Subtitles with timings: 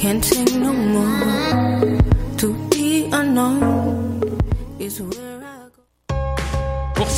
[0.00, 1.98] Can't take no more.
[2.38, 4.40] To be unknown
[4.78, 5.49] is where I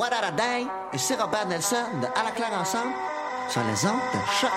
[0.00, 2.94] What a day et c'est Robert Nelson de À la claire ensemble
[3.50, 4.50] sur les ondes de choc.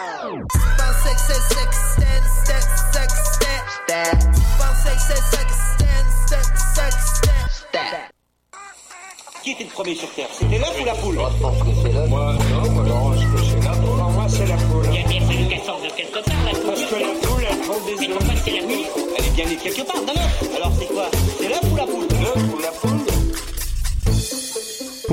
[9.44, 10.28] Qui était le premier sur Terre?
[10.32, 11.20] C'était l'œuf ou la poule?
[11.36, 12.08] Je pense que c'est l'œuf.
[12.08, 13.82] Moi, non, moi, non, je pense que c'est l'œuf.
[13.82, 14.86] Pour moi, c'est la poule.
[14.94, 16.66] Il y a bien fallu qu'elle sorte de quelque part, la poule.
[16.68, 18.00] Parce que la poule, elle prend des œufs.
[18.00, 20.56] Mais pourquoi c'est la poule Elle est bien née quelque part, dans l'œuf.
[20.56, 21.10] Alors c'est quoi?
[21.38, 22.13] C'est l'œuf ou la poule?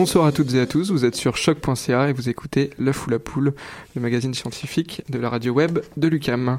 [0.01, 3.11] Bonsoir à toutes et à tous, vous êtes sur choc.ca et vous écoutez L'œuf ou
[3.11, 3.53] la poule,
[3.95, 6.59] le magazine scientifique de la radio web de l'UCAM.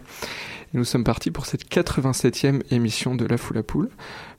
[0.75, 3.90] Nous sommes partis pour cette 87e émission de L'œuf ou la poule.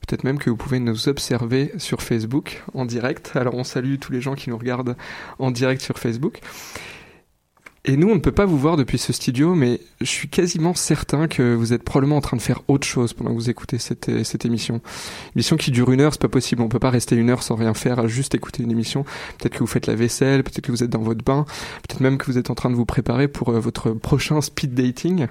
[0.07, 3.33] Peut-être même que vous pouvez nous observer sur Facebook en direct.
[3.35, 4.97] Alors on salue tous les gens qui nous regardent
[5.41, 6.39] en direct sur Facebook.
[7.85, 10.73] Et nous, on ne peut pas vous voir depuis ce studio, mais je suis quasiment
[10.73, 13.79] certain que vous êtes probablement en train de faire autre chose pendant que vous écoutez
[13.79, 14.81] cette, cette émission.
[15.35, 16.63] Émission qui dure une heure, c'est pas possible.
[16.63, 19.03] On peut pas rester une heure sans rien faire, à juste écouter une émission.
[19.37, 21.45] Peut-être que vous faites la vaisselle, peut-être que vous êtes dans votre bain,
[21.89, 24.75] peut-être même que vous êtes en train de vous préparer pour euh, votre prochain speed
[24.75, 25.27] dating.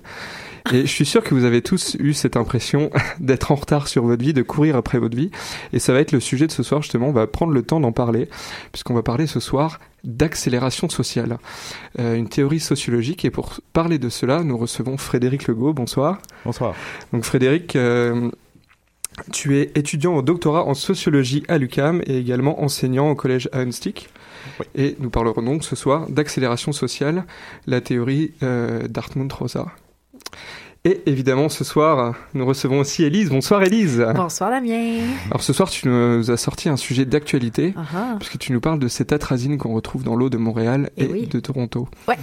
[0.73, 2.89] Et je suis sûr que vous avez tous eu cette impression
[3.21, 5.31] d'être en retard sur votre vie, de courir après votre vie.
[5.71, 7.07] Et ça va être le sujet de ce soir, justement.
[7.07, 8.27] On va prendre le temps d'en parler,
[8.73, 11.37] puisqu'on va parler ce soir d'accélération sociale,
[11.99, 13.25] euh, une théorie sociologique.
[13.25, 15.73] Et pour parler de cela, nous recevons Frédéric Legault.
[15.73, 16.19] Bonsoir.
[16.45, 16.75] Bonsoir.
[17.13, 18.29] Donc Frédéric, euh,
[19.31, 24.09] tu es étudiant au doctorat en sociologie à l'UCAM et également enseignant au collège Stick.
[24.59, 24.65] Oui.
[24.75, 27.25] Et nous parlerons donc ce soir d'accélération sociale,
[27.67, 29.67] la théorie euh, d'Artmund Rosa.
[30.83, 33.29] Et évidemment, ce soir, nous recevons aussi Élise.
[33.29, 34.03] Bonsoir Élise.
[34.15, 35.01] Bonsoir Damien.
[35.27, 38.17] Alors ce soir, tu nous as sorti un sujet d'actualité, uh -huh.
[38.17, 41.07] puisque tu nous parles de cette atrazine qu'on retrouve dans l'eau de Montréal et, et
[41.07, 41.27] oui.
[41.27, 41.87] de Toronto.
[42.07, 42.17] Ouais.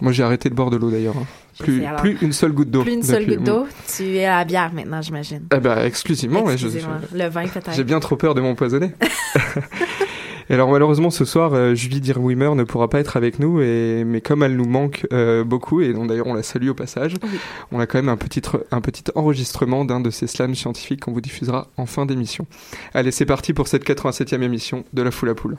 [0.00, 1.16] Moi, j'ai arrêté de boire de l'eau d'ailleurs.
[1.16, 1.26] Hein.
[1.58, 2.82] Plus, sais, alors, plus une seule goutte d'eau.
[2.82, 3.66] Plus une seule goutte d'eau.
[3.96, 5.42] Tu es à la bière maintenant, j'imagine.
[5.52, 6.48] Eh ben, exclusivement.
[6.50, 6.94] exclusivement.
[6.94, 7.72] Ouais, je, je, Le vin peut-être.
[7.72, 8.92] J'ai bien trop peur de m'empoisonner.
[10.50, 14.04] Et alors malheureusement ce soir, euh, Julie Dirwimmer ne pourra pas être avec nous, et,
[14.04, 17.38] mais comme elle nous manque euh, beaucoup, et d'ailleurs on la salue au passage, oui.
[17.72, 21.12] on a quand même un petit, un petit enregistrement d'un de ces slams scientifiques qu'on
[21.12, 22.46] vous diffusera en fin d'émission.
[22.92, 25.56] Allez, c'est parti pour cette 87e émission de La Foule à Poule.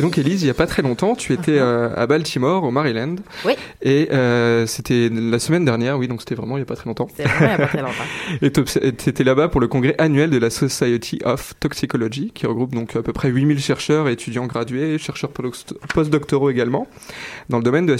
[0.00, 2.70] Et donc, Elise, il n'y a pas très longtemps, tu étais euh, à Baltimore, au
[2.70, 3.16] Maryland.
[3.44, 3.52] Oui.
[3.82, 6.86] Et euh, c'était la semaine dernière, oui, donc c'était vraiment il n'y a pas très
[6.86, 7.06] longtemps.
[7.10, 8.04] C'était vraiment il n'y a pas très longtemps.
[8.40, 8.50] et
[8.96, 12.96] tu étais là-bas pour le congrès annuel de la Society of Toxicology, qui regroupe donc
[12.96, 15.32] à peu près 8000 chercheurs et étudiants gradués, chercheurs
[15.92, 16.86] postdoctoraux également,
[17.50, 17.98] dans le domaine de la,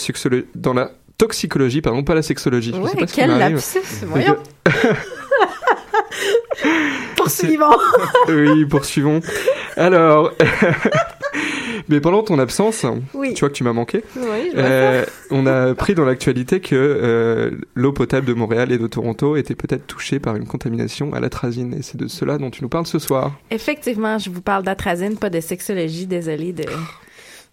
[0.54, 2.72] dans la toxicologie, pardon, pas la sexologie.
[2.72, 4.38] Ouais, Je sais pas quel lapsus, voyons.
[7.16, 7.76] Poursuivons.
[8.28, 9.20] oui, poursuivons.
[9.76, 10.32] Alors,
[11.90, 13.34] mais pendant ton absence, oui.
[13.34, 14.02] tu vois que tu m'as manqué.
[14.16, 18.86] Oui, Euh, on a appris dans l'actualité que euh, l'eau potable de Montréal et de
[18.86, 21.74] Toronto était peut-être touchée par une contamination à l'atrazine.
[21.74, 23.32] Et c'est de cela dont tu nous parles ce soir.
[23.50, 26.64] Effectivement, je vous parle d'atrazine, pas de sexologie, désolée de...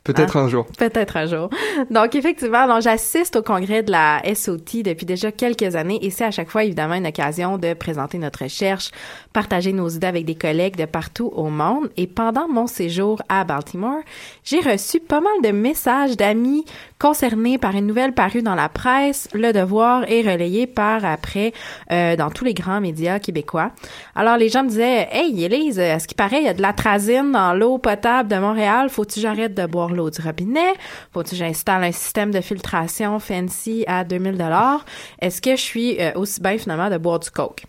[0.08, 0.42] Peut-être Ah.
[0.42, 0.66] un jour.
[0.78, 1.50] Peut-être un jour.
[1.92, 6.24] Donc, effectivement, donc, j'assiste au congrès de la SOT depuis déjà quelques années et c'est
[6.26, 8.90] à chaque fois, évidemment, une occasion de présenter notre recherche,
[9.34, 11.90] partager nos idées avec des collègues de partout au monde.
[11.98, 14.00] Et pendant mon séjour à Baltimore,
[14.44, 16.66] j'ai reçu pas mal de messages d'amis
[17.00, 21.54] concernés par une nouvelle parue dans la presse, Le Devoir et relayée par après
[21.92, 23.72] euh, dans tous les grands médias québécois.
[24.16, 26.62] Alors, les gens me disaient, Hey, Élise, à ce qui paraît, il y a de
[26.62, 28.90] l'atrazine dans l'eau potable de Montréal.
[28.90, 30.74] Faut-tu j'arrête de boire l'eau du robinet?
[31.14, 34.86] Faut-tu j'installe un système de filtration fancy à 2000 dollars?
[35.20, 37.66] Est-ce que je suis euh, aussi bien finalement de boire du coke?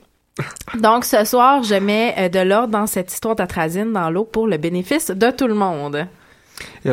[0.79, 4.47] Donc, ce soir, je mets euh, de l'ordre dans cette histoire d'atrazine dans l'eau pour
[4.47, 6.07] le bénéfice de tout le monde.
[6.85, 6.93] Et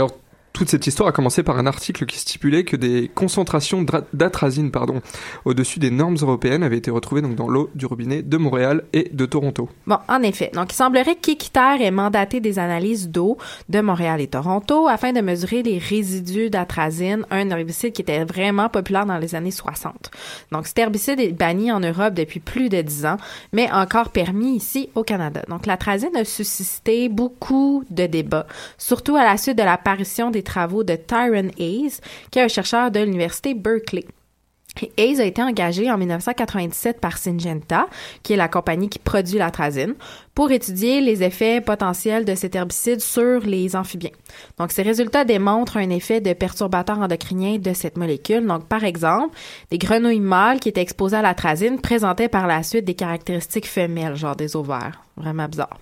[0.55, 5.01] toute cette histoire a commencé par un article qui stipulait que des concentrations d'atrazine pardon,
[5.43, 9.09] au-dessus des normes européennes avaient été retrouvées donc, dans l'eau du robinet de Montréal et
[9.11, 9.67] de Toronto.
[9.85, 10.51] Bon, en effet.
[10.53, 13.37] Donc, il semblerait qu'Équiterre ait mandaté des analyses d'eau
[13.67, 18.69] de Montréal et Toronto afin de mesurer les résidus d'atrazine, un herbicide qui était vraiment
[18.69, 20.09] populaire dans les années 60.
[20.53, 23.17] Donc, cet herbicide est banni en Europe depuis plus de 10 ans,
[23.51, 25.41] mais encore permis ici au Canada.
[25.49, 28.47] Donc, l'atrazine a suscité beaucoup de débats,
[28.77, 31.99] surtout à la suite de l'apparition des travaux de Tyron Hayes,
[32.31, 34.05] qui est un chercheur de l'Université Berkeley.
[34.97, 37.87] Hayes a été engagé en 1997 par Syngenta,
[38.23, 39.95] qui est la compagnie qui produit l'atrazine,
[40.35, 44.11] pour étudier les effets potentiels de cet herbicide sur les amphibiens.
[44.59, 48.45] Donc, ces résultats démontrent un effet de perturbateur endocrinien de cette molécule.
[48.45, 49.35] Donc, par exemple,
[49.71, 54.17] des grenouilles mâles qui étaient exposées à l'atrazine présentaient par la suite des caractéristiques femelles,
[54.17, 55.01] genre des ovaires.
[55.17, 55.79] Vraiment bizarre.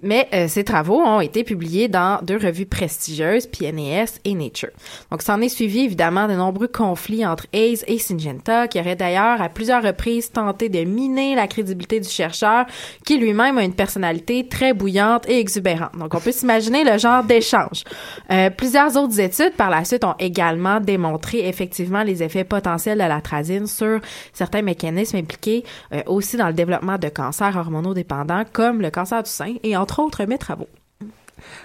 [0.00, 4.70] Mais euh, ces travaux ont été publiés dans deux revues prestigieuses, PNAS et Nature.
[5.10, 9.42] Donc, s'en est suivi évidemment de nombreux conflits entre Hayes et Syngenta, qui auraient d'ailleurs
[9.42, 12.64] à plusieurs reprises tenté de miner la crédibilité du chercheur,
[13.04, 15.98] qui lui-même a une personnalité très bouillante et exubérante.
[15.98, 17.82] Donc, on peut s'imaginer le genre d'échange.
[18.30, 23.04] Euh, plusieurs autres études par la suite ont également démontré effectivement les effets potentiels de
[23.04, 23.98] l'atrazine sur
[24.32, 29.30] certains mécanismes impliqués euh, aussi dans le développement de cancers hormonodépendants comme le cancer du
[29.30, 30.68] sein et entre autres mes travaux.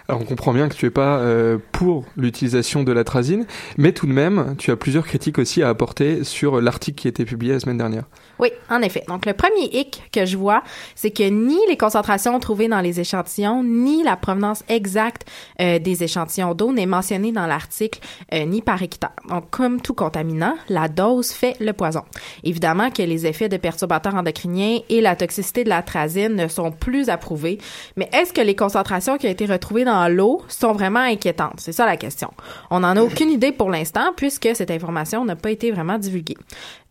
[0.09, 3.45] Alors on comprend bien que tu es pas euh, pour l'utilisation de l'atrazine,
[3.77, 7.09] mais tout de même, tu as plusieurs critiques aussi à apporter sur l'article qui a
[7.09, 8.03] été publié la semaine dernière.
[8.39, 9.03] Oui, en effet.
[9.09, 10.63] Donc, le premier hic que je vois,
[10.95, 15.27] c'est que ni les concentrations trouvées dans les échantillons, ni la provenance exacte
[15.59, 17.99] euh, des échantillons d'eau n'est mentionnée dans l'article,
[18.33, 19.11] euh, ni par hectare.
[19.27, 22.03] Donc, comme tout contaminant, la dose fait le poison.
[22.43, 27.09] Évidemment que les effets de perturbateurs endocriniens et la toxicité de l'atrazine ne sont plus
[27.09, 27.57] approuvés,
[27.97, 31.59] mais est-ce que les concentrations qui ont été retrouvées dans l'eau sont vraiment inquiétantes?
[31.59, 32.31] C'est ça la question.
[32.69, 36.37] On n'en a aucune idée pour l'instant, puisque cette information n'a pas été vraiment divulguée.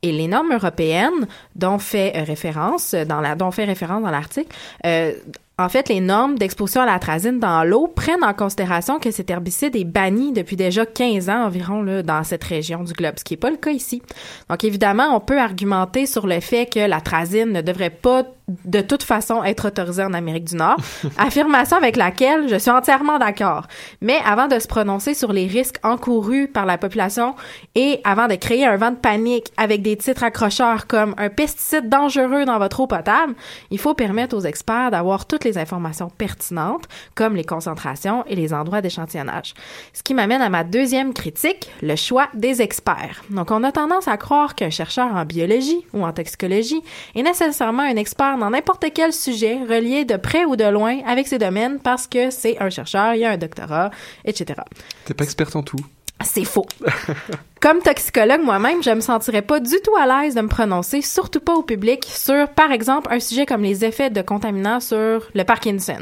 [0.02, 4.54] Et les normes européennes dont fait euh, dans fait référence dans l'article
[4.84, 5.12] euh,
[5.58, 9.74] en fait, les normes d'exposition à l'atrazine dans l'eau prennent en considération que cet herbicide
[9.74, 13.38] est banni depuis déjà 15 ans environ dans cette région du globe, ce qui n'est
[13.38, 14.02] pas le cas ici.
[14.50, 19.02] Donc, évidemment, on peut argumenter sur le fait que l'atrazine ne devrait pas de toute
[19.02, 20.76] façon être autorisée en Amérique du Nord,
[21.18, 23.66] affirmation avec laquelle je suis entièrement d'accord.
[24.00, 27.34] Mais avant de se prononcer sur les risques encourus par la population
[27.74, 31.88] et avant de créer un vent de panique avec des titres accrocheurs comme un pesticide
[31.88, 33.34] dangereux dans votre eau potable,
[33.70, 36.84] il faut permettre aux experts d'avoir toutes les informations pertinentes,
[37.16, 39.54] comme les concentrations et les endroits d'échantillonnage.
[39.92, 43.22] Ce qui m'amène à ma deuxième critique, le choix des experts.
[43.30, 46.82] Donc, on a tendance à croire qu'un chercheur en biologie ou en toxicologie
[47.16, 51.26] est nécessairement un expert dans n'importe quel sujet relié de près ou de loin avec
[51.26, 53.90] ces domaines parce que c'est un chercheur, il y a un doctorat,
[54.24, 54.60] etc.
[55.04, 55.78] T'es pas experte en tout.
[56.24, 56.66] C'est faux.
[57.60, 61.40] Comme toxicologue moi-même, je me sentirais pas du tout à l'aise de me prononcer, surtout
[61.40, 65.44] pas au public, sur, par exemple, un sujet comme les effets de contaminants sur le
[65.44, 65.98] Parkinson.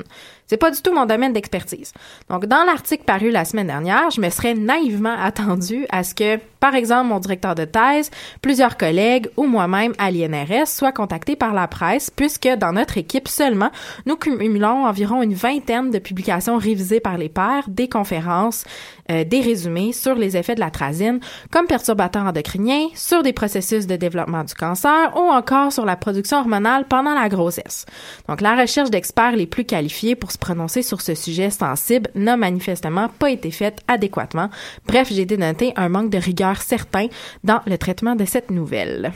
[0.46, 1.92] C'est pas du tout mon domaine d'expertise.
[2.28, 6.38] Donc, dans l'article paru la semaine dernière, je me serais naïvement attendu à ce que,
[6.64, 11.52] par exemple, mon directeur de thèse, plusieurs collègues ou moi-même à l'INRS soient contactés par
[11.52, 13.68] la presse, puisque dans notre équipe seulement,
[14.06, 18.64] nous cumulons environ une vingtaine de publications révisées par les pairs, des conférences,
[19.10, 23.96] euh, des résumés sur les effets de l'atrazine comme perturbateur endocrinien, sur des processus de
[23.96, 27.84] développement du cancer ou encore sur la production hormonale pendant la grossesse.
[28.26, 32.38] Donc, la recherche d'experts les plus qualifiés pour se prononcer sur ce sujet sensible n'a
[32.38, 34.48] manifestement pas été faite adéquatement.
[34.86, 37.08] Bref, j'ai dénoté un manque de rigueur certain
[37.42, 39.12] dans le traitement de cette nouvelle.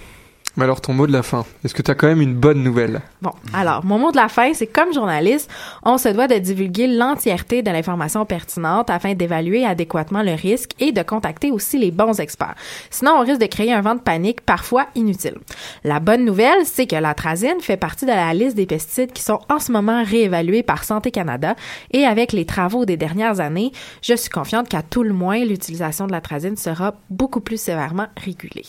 [0.58, 2.64] Mais alors ton mot de la fin, est-ce que tu as quand même une bonne
[2.64, 3.00] nouvelle?
[3.22, 5.48] Bon, alors, mon mot de la fin, c'est comme journaliste,
[5.84, 10.90] on se doit de divulguer l'entièreté de l'information pertinente afin d'évaluer adéquatement le risque et
[10.90, 12.56] de contacter aussi les bons experts.
[12.90, 15.36] Sinon, on risque de créer un vent de panique parfois inutile.
[15.84, 19.38] La bonne nouvelle, c'est que l'atrazine fait partie de la liste des pesticides qui sont
[19.48, 21.54] en ce moment réévalués par Santé Canada
[21.92, 23.70] et avec les travaux des dernières années,
[24.02, 28.64] je suis confiante qu'à tout le moins, l'utilisation de l'atrazine sera beaucoup plus sévèrement régulée.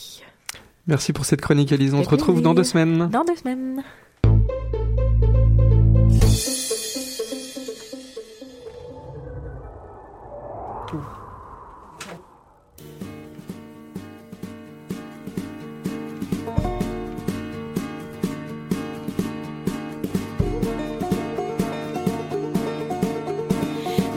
[0.89, 1.93] Merci pour cette chronique, Elise.
[1.93, 3.09] On se retrouve dans deux semaines.
[3.11, 3.83] Dans deux semaines.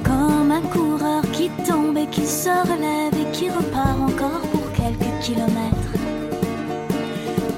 [0.02, 5.20] Comme un coureur qui tombe et qui se relève et qui repart encore pour quelques
[5.20, 5.91] kilomètres.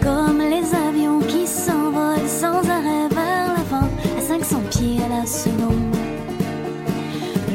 [0.05, 5.97] Comme les avions qui s'envolent sans arrêt vers l'avant à 500 pieds à la seconde.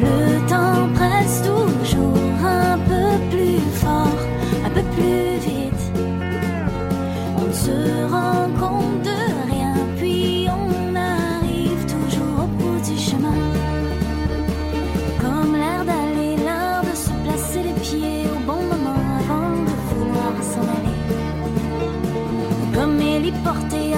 [0.01, 4.20] Le temps presse toujours un peu plus fort,
[4.65, 5.84] un peu plus vite.
[7.38, 8.88] On se rend compte
[23.43, 23.88] Comme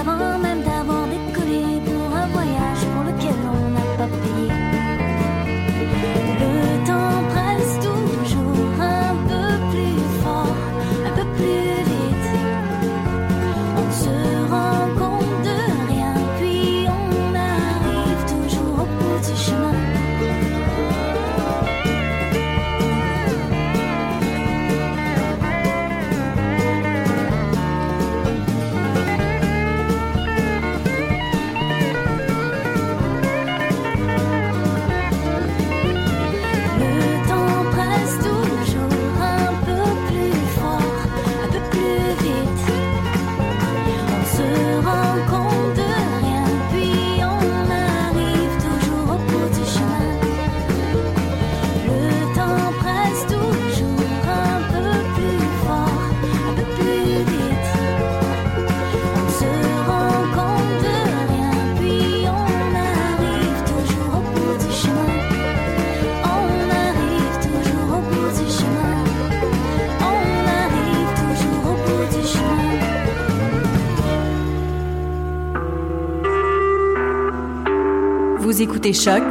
[78.62, 79.24] Écoutez Choc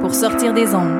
[0.00, 0.98] pour sortir des ondes.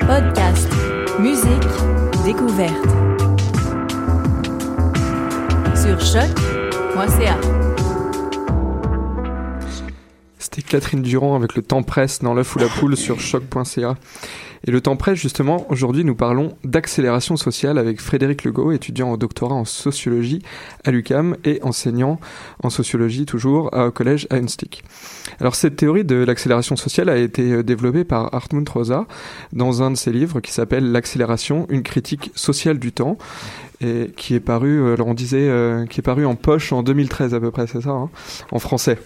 [0.00, 0.68] Podcast,
[1.20, 1.68] musique,
[2.24, 2.84] découverte.
[5.76, 7.36] Sur choc.ca.
[10.40, 13.94] C'était Catherine Durand avec le temps presse dans l'œuf ou la poule sur choc.ca.
[14.68, 19.16] Et le temps presse, justement, aujourd'hui, nous parlons d'accélération sociale avec Frédéric Legault, étudiant au
[19.16, 20.42] doctorat en sociologie
[20.84, 22.20] à l'UCAM et enseignant
[22.62, 24.84] en sociologie toujours au collège à Unstick.
[25.40, 29.06] Alors, cette théorie de l'accélération sociale a été euh, développée par Hartmut Rosa
[29.54, 33.16] dans un de ses livres qui s'appelle L'accélération, une critique sociale du temps
[33.80, 36.82] et qui est paru, euh, alors on disait, euh, qui est paru en poche en
[36.82, 38.10] 2013 à peu près, c'est ça, hein,
[38.52, 38.98] en français.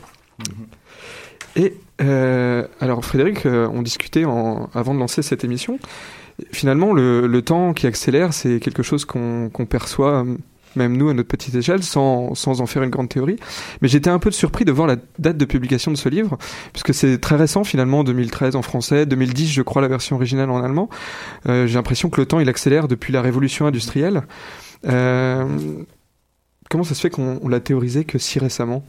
[1.55, 5.79] Et euh, alors Frédéric, euh, on discutait avant de lancer cette émission.
[6.53, 10.37] Finalement, le, temps qui accélère, c'est quelque chose qu'on perçoit, euh,
[10.75, 13.37] même nous à notre petite échelle, sans, sans en faire une grande théorie.
[13.81, 16.39] Mais j'étais un peu surpris de voir la date de publication de ce livre,
[16.73, 20.65] puisque c'est très récent finalement, 2013 en français, 2010 je crois la version originale en
[20.65, 20.89] allemand.
[21.45, 24.23] J'ai l'impression que le temps il accélère depuis la révolution industrielle.
[24.83, 25.85] Comment
[26.85, 28.83] ça se fait qu'on on l'a théorisé que si récemment?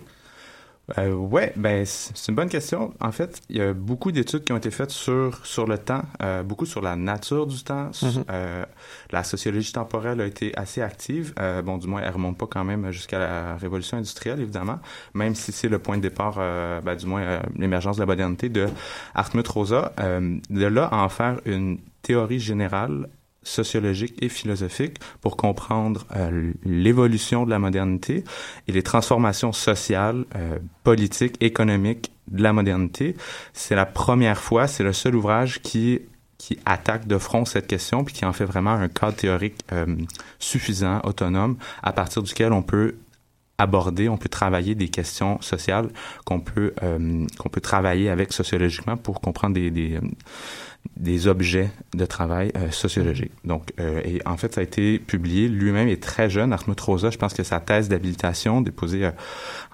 [0.98, 2.94] Euh, ouais, ben c'est une bonne question.
[3.00, 6.04] En fait, il y a beaucoup d'études qui ont été faites sur sur le temps,
[6.22, 7.92] euh, beaucoup sur la nature du temps.
[8.02, 8.26] Mhm.
[8.30, 8.66] euh,
[9.12, 11.34] la sociologie temporelle a été assez active.
[11.40, 14.80] Euh, bon, du moins, elle remonte pas quand même jusqu'à la révolution industrielle, évidemment,
[15.14, 18.68] même si c'est le point de départ, ben, du moins l'émergence de la modernité de
[19.16, 19.94] Hartmut Rosa.
[19.98, 23.08] De là à en faire une théorie générale
[23.44, 28.24] sociologique et philosophique pour comprendre euh, l'évolution de la modernité
[28.68, 33.16] et les transformations sociales, euh, politiques, économiques de la modernité.
[33.54, 36.02] C'est la première fois, c'est le seul ouvrage qui
[36.40, 39.86] qui attaque de front cette question puis qui en fait vraiment un cadre théorique euh,
[40.40, 42.96] suffisant, autonome, à partir duquel on peut
[43.58, 45.90] aborder, on peut travailler des questions sociales
[46.26, 50.00] qu'on peut euh, qu'on peut travailler avec sociologiquement pour comprendre des des,
[50.98, 53.32] des objets de travail euh, sociologiques.
[53.46, 55.48] Donc, euh, et en fait, ça a été publié.
[55.48, 56.54] Lui-même est très jeune.
[56.54, 59.12] Hartmut Rosa, je pense que sa thèse d'habilitation déposée euh,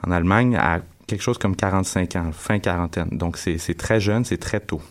[0.05, 3.09] en Allemagne à quelque chose comme 45 ans, fin quarantaine.
[3.11, 4.81] Donc, c'est très jeune, c'est très tôt.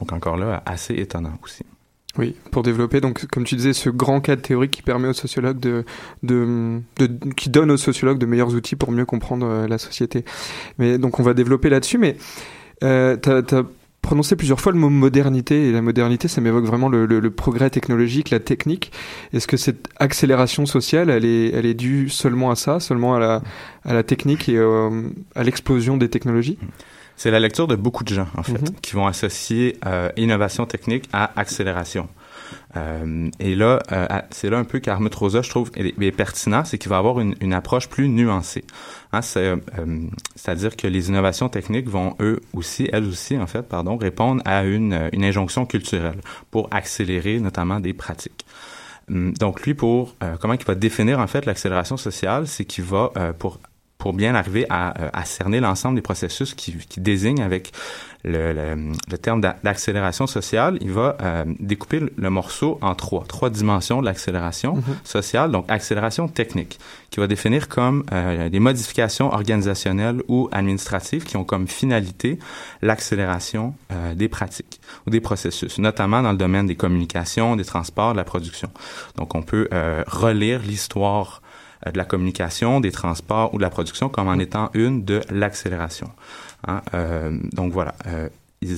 [0.00, 1.64] Donc, encore là, assez étonnant aussi.
[2.18, 5.60] Oui, pour développer, donc, comme tu disais, ce grand cadre théorique qui permet aux sociologues
[5.60, 5.84] de,
[6.22, 6.82] de,
[7.36, 10.24] qui donne aux sociologues de meilleurs outils pour mieux comprendre euh, la société.
[10.78, 12.16] Mais donc, on va développer là-dessus, mais
[12.80, 13.62] t'as
[14.02, 17.30] prononcé plusieurs fois le mot modernité, et la modernité, ça m'évoque vraiment le, le- le
[17.30, 18.92] progrès technologique, la technique.
[19.32, 23.20] Est-ce que cette accélération sociale, elle est, elle est due seulement à ça, seulement à
[23.20, 23.42] la,
[23.84, 26.58] à la technique et euh, à l'explosion des technologies?
[27.16, 28.74] C'est la lecture de beaucoup de gens, en fait, Mhm.
[28.82, 32.08] qui vont associer euh, innovation technique à accélération.
[32.76, 36.78] Euh, et là, euh, c'est là un peu qu'Armut Rosa, je trouve, est, pertinent, c'est
[36.78, 38.64] qu'il va avoir une, approche plus nuancée.
[39.12, 39.56] Hein, euh,
[40.34, 44.64] c'est-à-dire que les innovations techniques vont, eux aussi, elles aussi, en fait, pardon, répondre à
[44.64, 48.46] une, une injonction culturelle pour accélérer notamment des pratiques.
[49.10, 53.10] Hum, Donc lui, pour comment il va définir en fait l'accélération sociale, c'est qu'il va
[53.38, 53.58] pour
[54.02, 57.70] pour bien arriver à, euh, à cerner l'ensemble des processus qui, qui désignent avec
[58.24, 62.94] le, le, le terme d'a- d'accélération sociale, il va euh, découper le, le morceau en
[62.96, 64.96] trois, trois dimensions de l'accélération Mhm.
[65.04, 65.48] sociale.
[65.52, 66.78] Donc, accélération technique,
[67.10, 72.38] qui va définir comme euh, des modifications organisationnelles ou administratives qui ont comme finalité
[72.80, 78.12] l'accélération euh, des pratiques ou des processus, notamment dans le domaine des communications, des transports,
[78.12, 78.70] de la production.
[79.16, 81.40] Donc, on peut euh, relire l'histoire
[81.90, 86.10] de la communication, des transports ou de la production comme en étant une de l'accélération.
[86.66, 88.28] Hein, euh, donc voilà, euh,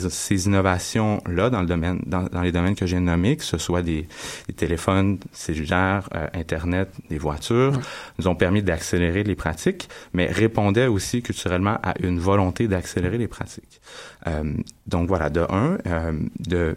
[0.08, 3.82] ces innovations-là dans le domaine, dans, dans les domaines que j'ai nommés, que ce soit
[3.82, 4.08] des,
[4.48, 7.72] des téléphones cellulaires, euh, Internet, des voitures,
[8.18, 13.28] nous ont permis d'accélérer les pratiques, mais répondaient aussi culturellement à une volonté d'accélérer les
[13.28, 13.80] pratiques.
[14.26, 14.54] Euh,
[14.86, 16.76] donc voilà, de un, euh, de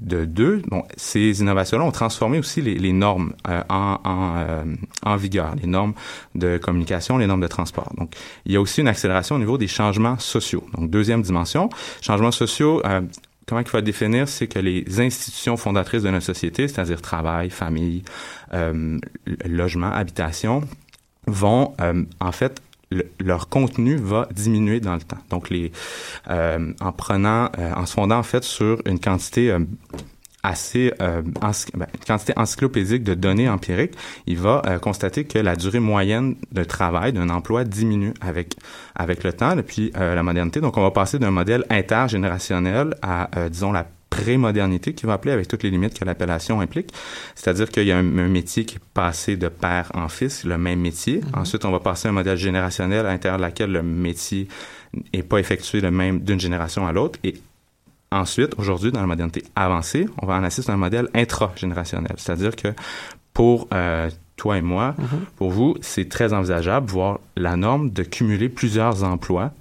[0.00, 4.64] de deux, bon, ces innovations-là ont transformé aussi les, normes euh, en, en, euh,
[5.04, 5.92] en vigueur, les normes
[6.34, 7.92] de communication, les normes de transport.
[7.96, 8.14] Donc,
[8.46, 10.64] il y a aussi une accélération au niveau des changements sociaux.
[10.76, 11.68] Donc, deuxième dimension,
[12.00, 12.82] changements sociaux.
[12.84, 13.02] Euh,
[13.46, 18.04] Comment il faut définir, c'est que les institutions fondatrices de notre société, c'est-à-dire travail, famille,
[18.52, 18.96] euh,
[19.44, 20.62] logement, habitation,
[21.26, 21.74] vont
[22.20, 25.18] en fait le- leur contenu va diminuer dans le temps.
[25.30, 25.72] Donc les
[26.28, 29.60] euh, en prenant euh, en se fondant en fait sur une quantité euh,
[30.42, 31.20] assez euh,
[31.74, 33.92] ben, une quantité encyclopédique de données empiriques,
[34.26, 38.56] il va euh, constater que la durée moyenne de travail d'un emploi diminue avec
[38.94, 40.60] avec le temps depuis euh, la modernité.
[40.60, 43.86] Donc on va passer d'un modèle intergénérationnel à euh, disons la
[44.20, 46.90] pré-modernité qui va appeler avec toutes les limites que l'appellation implique.
[47.34, 50.58] C'est-à-dire qu'il y a un, un métier qui est passé de père en fils, le
[50.58, 51.20] même métier.
[51.34, 54.48] Ensuite, on va passer à un modèle générationnel à l'intérieur de laquelle le métier
[55.14, 57.18] n'est pas effectué le même d'une génération à l'autre.
[57.24, 57.34] Et
[58.10, 62.14] ensuite, aujourd'hui, dans la modernité avancée, on va en assister à un modèle intragénérationnel.
[62.16, 62.68] C'est-à-dire que
[63.32, 64.94] pour euh, toi et moi,
[65.36, 69.52] pour vous, c'est très envisageable, voire la norme, de cumuler plusieurs emplois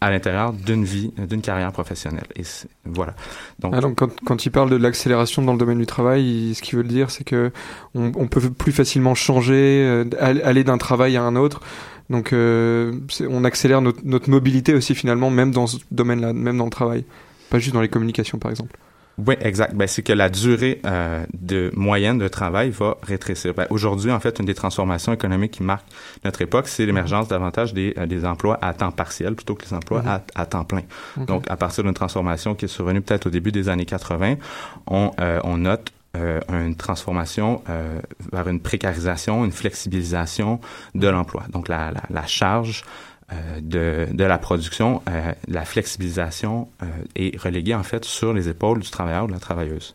[0.00, 2.26] à l'intérieur d'une vie, d'une carrière professionnelle.
[2.34, 2.42] Et
[2.84, 3.14] voilà.
[3.60, 6.54] Donc, Ah, donc quand, quand il parle de l'accélération dans le domaine du travail, il-
[6.56, 7.52] ce qu'il veut dire, c'est que
[7.94, 11.60] on, on peut plus facilement changer, euh, aller d'un travail à un autre.
[12.10, 12.92] Donc euh,
[13.30, 17.04] on accélère notre, notre mobilité aussi finalement, même dans ce domaine-là, même dans le travail,
[17.50, 18.76] pas juste dans les communications par exemple.
[19.18, 19.74] Oui, exact.
[19.74, 23.54] Ben, c'est que la durée euh, de moyenne de travail va rétrécir.
[23.54, 25.86] Ben, Aujourd'hui, en fait, une des transformations économiques qui marque
[26.24, 29.72] notre époque, c'est l'émergence davantage des, euh, des emplois à temps partiel plutôt que les
[29.74, 30.08] emplois Mhm.
[30.08, 30.82] à, à temps plein.
[31.16, 31.26] Ok.
[31.26, 34.34] Donc, à partir d'une transformation qui est survenue peut-être au début des années 80,
[34.88, 38.00] on, euh, on note euh, une transformation euh,
[38.32, 40.60] vers une précarisation, une flexibilisation
[40.94, 41.42] de l'emploi.
[41.50, 42.84] Donc, la, la, la charge
[43.60, 48.80] de, de la production, euh, la flexibilisation euh, est reléguée en fait sur les épaules
[48.80, 49.94] du travailleur ou de la travailleuse.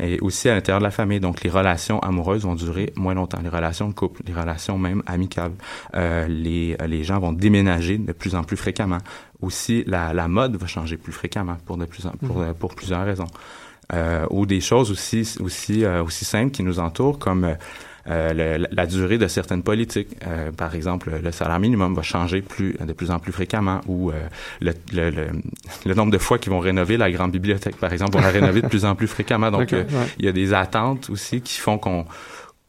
[0.00, 1.20] Et aussi à l'intérieur de la famille.
[1.20, 3.38] Donc, les relations amoureuses vont durer moins longtemps.
[3.42, 5.52] Les relations de couple, les relations même amicales.
[5.94, 8.98] Euh, les, les gens vont déménager de plus en plus fréquemment.
[9.42, 12.54] Aussi, la, la mode va changer plus fréquemment pour, de plus en, pour, Mhm.
[12.54, 13.28] pour plusieurs raisons.
[13.92, 17.54] Euh, ou des choses aussi, aussi, euh, aussi simples qui nous entourent, comme euh,
[18.08, 20.16] euh, le- la, durée de certaines politiques.
[20.26, 24.10] Euh, par exemple, le salaire minimum va changer plus de plus en plus fréquemment, ou
[24.10, 24.14] euh,
[24.60, 25.26] le, le, le,
[25.86, 28.62] le nombre de fois qu'ils vont rénover la grande bibliothèque, par exemple, vont la rénover
[28.62, 29.50] de plus en plus fréquemment.
[29.50, 30.06] Donc, euh, ouais.
[30.18, 32.04] il y a des attentes aussi qui font qu'on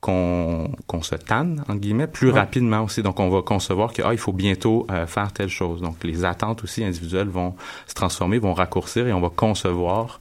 [0.01, 2.39] qu'on qu'on se tanne entre guillemets plus Ouais.
[2.39, 5.79] rapidement aussi donc on va concevoir que ah il faut bientôt euh, faire telle chose
[5.81, 7.55] donc les attentes aussi individuelles vont
[7.87, 10.19] se transformer vont raccourcir et on va concevoir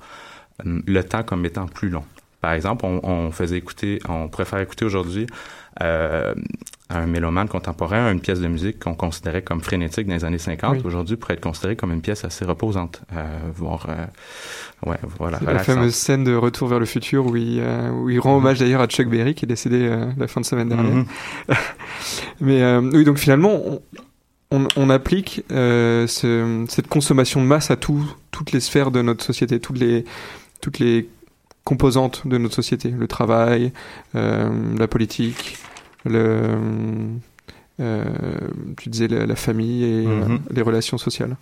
[0.65, 2.05] euh, le temps comme étant plus long
[2.43, 5.27] par exemple on, on faisait écouter on préfère écouter aujourd'hui
[5.81, 6.35] euh,
[6.91, 10.73] un mélomane contemporain, une pièce de musique qu'on considérait comme frénétique dans les années 50,
[10.75, 10.83] Oui.
[10.85, 14.05] aujourd'hui pourrait être considérée comme une pièce assez reposante, euh, voire, euh,
[14.91, 15.75] ouais, voilà, la relaxante.
[15.77, 17.63] fameuse scène de Retour vers le futur où il,
[17.95, 20.69] où il rend hommage d'ailleurs à Chuck Berry qui est décédé la fin de semaine
[20.69, 20.93] dernière.
[20.95, 21.07] Mhm.
[22.43, 23.81] Mais oui, donc finalement, on,
[24.51, 29.25] on, on applique ce- cette consommation de masse à tout, toutes les sphères de notre
[29.25, 30.05] société, toutes les,
[30.61, 31.09] toutes les
[31.65, 33.73] composantes de notre société, le travail,
[34.15, 35.57] euh, la politique,
[36.05, 36.49] le,
[37.81, 38.05] euh,
[38.77, 40.41] tu disais la, la famille et euh, Mhm.
[40.51, 41.37] les relations sociales.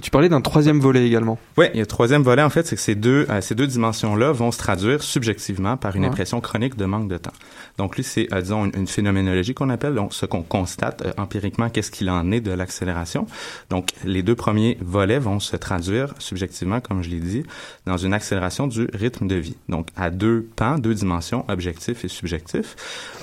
[0.00, 1.38] Et tu parlais d'un troisième volet également.
[1.58, 4.50] Oui, le troisième volet, en fait, c'est que ces deux, euh, ces deux dimensions-là vont
[4.50, 6.08] se traduire subjectivement par une Ouais.
[6.08, 7.34] impression chronique de manque de temps.
[7.76, 11.12] Donc, lui, c'est, euh, disons, une, une phénoménologie qu'on appelle, donc, ce qu'on constate euh,
[11.18, 13.26] empiriquement, qu'est-ce qu'il en est de l'accélération.
[13.68, 17.42] Donc, les deux premiers volets vont se traduire subjectivement, comme je l'ai dit,
[17.84, 19.56] dans une accélération du rythme de vie.
[19.68, 22.74] Donc, à deux pans, deux dimensions, objectif et subjectif.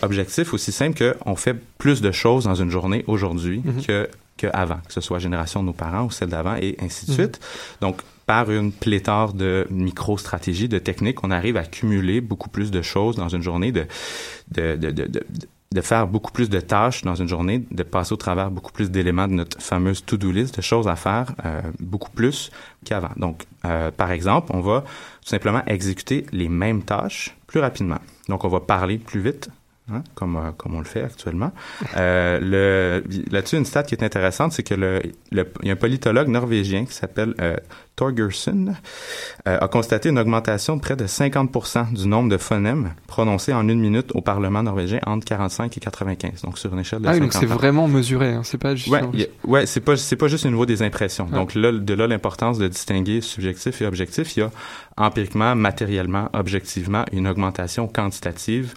[0.04, 3.82] Objectif aussi simple qu'on fait plus de choses dans une journée aujourd'hui Mhm.
[3.84, 4.08] que
[4.38, 7.12] qu'avant, que ce soit la génération de nos parents ou celle d'avant, et ainsi de
[7.12, 7.18] Mhm.
[7.18, 7.40] suite.
[7.82, 12.82] Donc, par une pléthore de micro-stratégies, de techniques, on arrive à cumuler beaucoup plus de
[12.82, 13.86] choses dans une journée, de,
[14.52, 15.24] de, de, de, de,
[15.74, 18.90] de faire beaucoup plus de tâches dans une journée, de passer au travers beaucoup plus
[18.92, 22.52] d'éléments de notre fameuse to-do list, de choses à faire euh, beaucoup plus
[22.86, 23.12] qu'avant.
[23.18, 28.00] Donc, euh, par exemple, on va tout simplement exécuter les mêmes tâches plus rapidement.
[28.30, 29.50] Donc, on va parler plus vite,
[29.92, 31.52] hein, comme, euh, comme on le fait actuellement.
[31.96, 35.78] Euh, là-dessus, une stat qui est intéressante, c'est que le, le- il y a un
[35.78, 37.56] politologue norvégien qui s'appelle euh,
[37.96, 38.74] Torgerson
[39.48, 43.68] euh, a constaté une augmentation de près de 50% du nombre de phonèmes prononcés en
[43.68, 47.12] une minute au Parlement norvégien entre 45 et 95, donc sur une échelle de Ah
[47.14, 48.90] oui, 50 donc c'est vraiment mesuré, hein, c'est pas juste.
[48.90, 51.26] Ouais, a- ouais, c'est pas pas juste au niveau des impressions.
[51.26, 54.36] Donc là, de là l'importance de distinguer subjectif et objectif.
[54.38, 54.52] Il y a
[54.98, 58.74] empiriquement, matériellement, objectivement une augmentation quantitative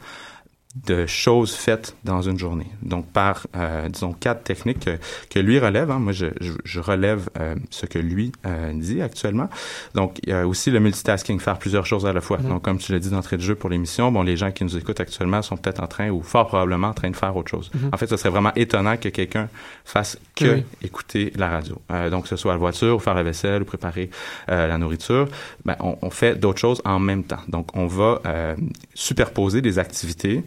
[0.86, 2.68] de choses faites dans une journée.
[2.80, 5.90] Donc par, euh, disons, quatre techniques que, que lui relève.
[5.90, 5.98] hein.
[5.98, 9.48] Moi, je, je, je relève euh, ce que lui euh, dit actuellement.
[9.96, 12.38] Donc, il y a aussi le multitasking, faire plusieurs choses à la fois.
[12.38, 12.48] Mhm.
[12.50, 14.76] Donc, comme tu l'as dit d'entrée de jeu pour l'émission, bon, les gens qui nous
[14.76, 17.68] écoutent actuellement sont peut-être en train, ou fort probablement en train de faire autre chose.
[17.74, 17.90] Mhm.
[17.92, 19.48] En fait, ce serait vraiment étonnant que quelqu'un
[19.84, 20.64] fasse que Oui.
[20.82, 21.80] écouter la radio.
[21.90, 24.08] Euh, donc, que ce soit à la voiture, ou faire la vaisselle, ou préparer
[24.48, 25.26] euh, la nourriture,
[25.64, 27.42] ben, on, on fait d'autres choses en même temps.
[27.48, 28.54] Donc, on va euh,
[28.94, 30.44] superposer des activités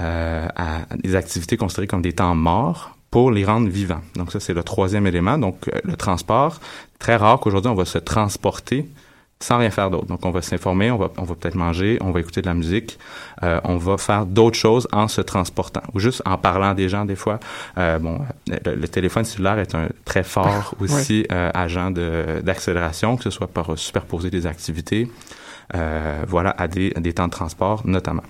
[0.00, 4.00] euh, à des activités considérées comme des temps morts pour les rendre vivants.
[4.16, 5.36] Donc, ça, c'est le troisième élément.
[5.38, 6.60] Donc, euh, le transport,
[6.98, 8.88] très rare qu'aujourd'hui, on va se transporter
[9.38, 10.06] sans rien faire d'autre.
[10.06, 12.54] Donc, on va s'informer, on va, on va peut-être manger, on va écouter de la
[12.54, 12.96] musique,
[13.42, 17.04] euh, on va faire d'autres choses en se transportant ou juste en parlant des gens
[17.04, 17.40] des fois.
[17.76, 23.16] Euh, bon, le, le téléphone cellulaire est un très fort aussi euh, agent de- d'accélération,
[23.16, 25.10] que ce soit par superposer des activités,
[25.74, 28.22] euh, voilà, à des, à des temps de transport notamment.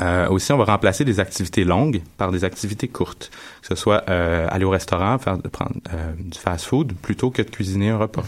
[0.00, 3.30] Euh, aussi, on va remplacer des activités longues par des activités courtes,
[3.62, 7.50] que ce soit euh, aller au restaurant, faire prendre euh, du fast-food plutôt que de
[7.50, 8.22] cuisiner un repas,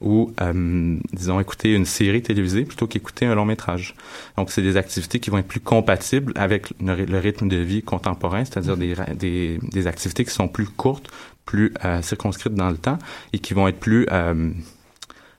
[0.00, 3.94] ou euh, disons écouter une série télévisée plutôt qu'écouter un long métrage.
[4.36, 7.56] Donc, c'est des activités qui vont être plus compatibles avec le, ry- le rythme de
[7.56, 11.08] vie contemporain, c'est-à-dire des, ra- des, des activités qui sont plus courtes,
[11.44, 12.98] plus euh, circonscrites dans le temps
[13.32, 14.50] et qui vont être plus euh,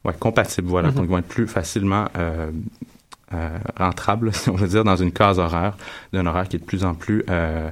[0.05, 0.95] ouais, compatibles, voilà, Mhm.
[0.95, 2.05] donc ils vont être plus facilement
[3.33, 5.75] euh, rentable, si on veut dire, dans une case horaire,
[6.13, 7.69] d'un horaire qui est de plus en plus euh,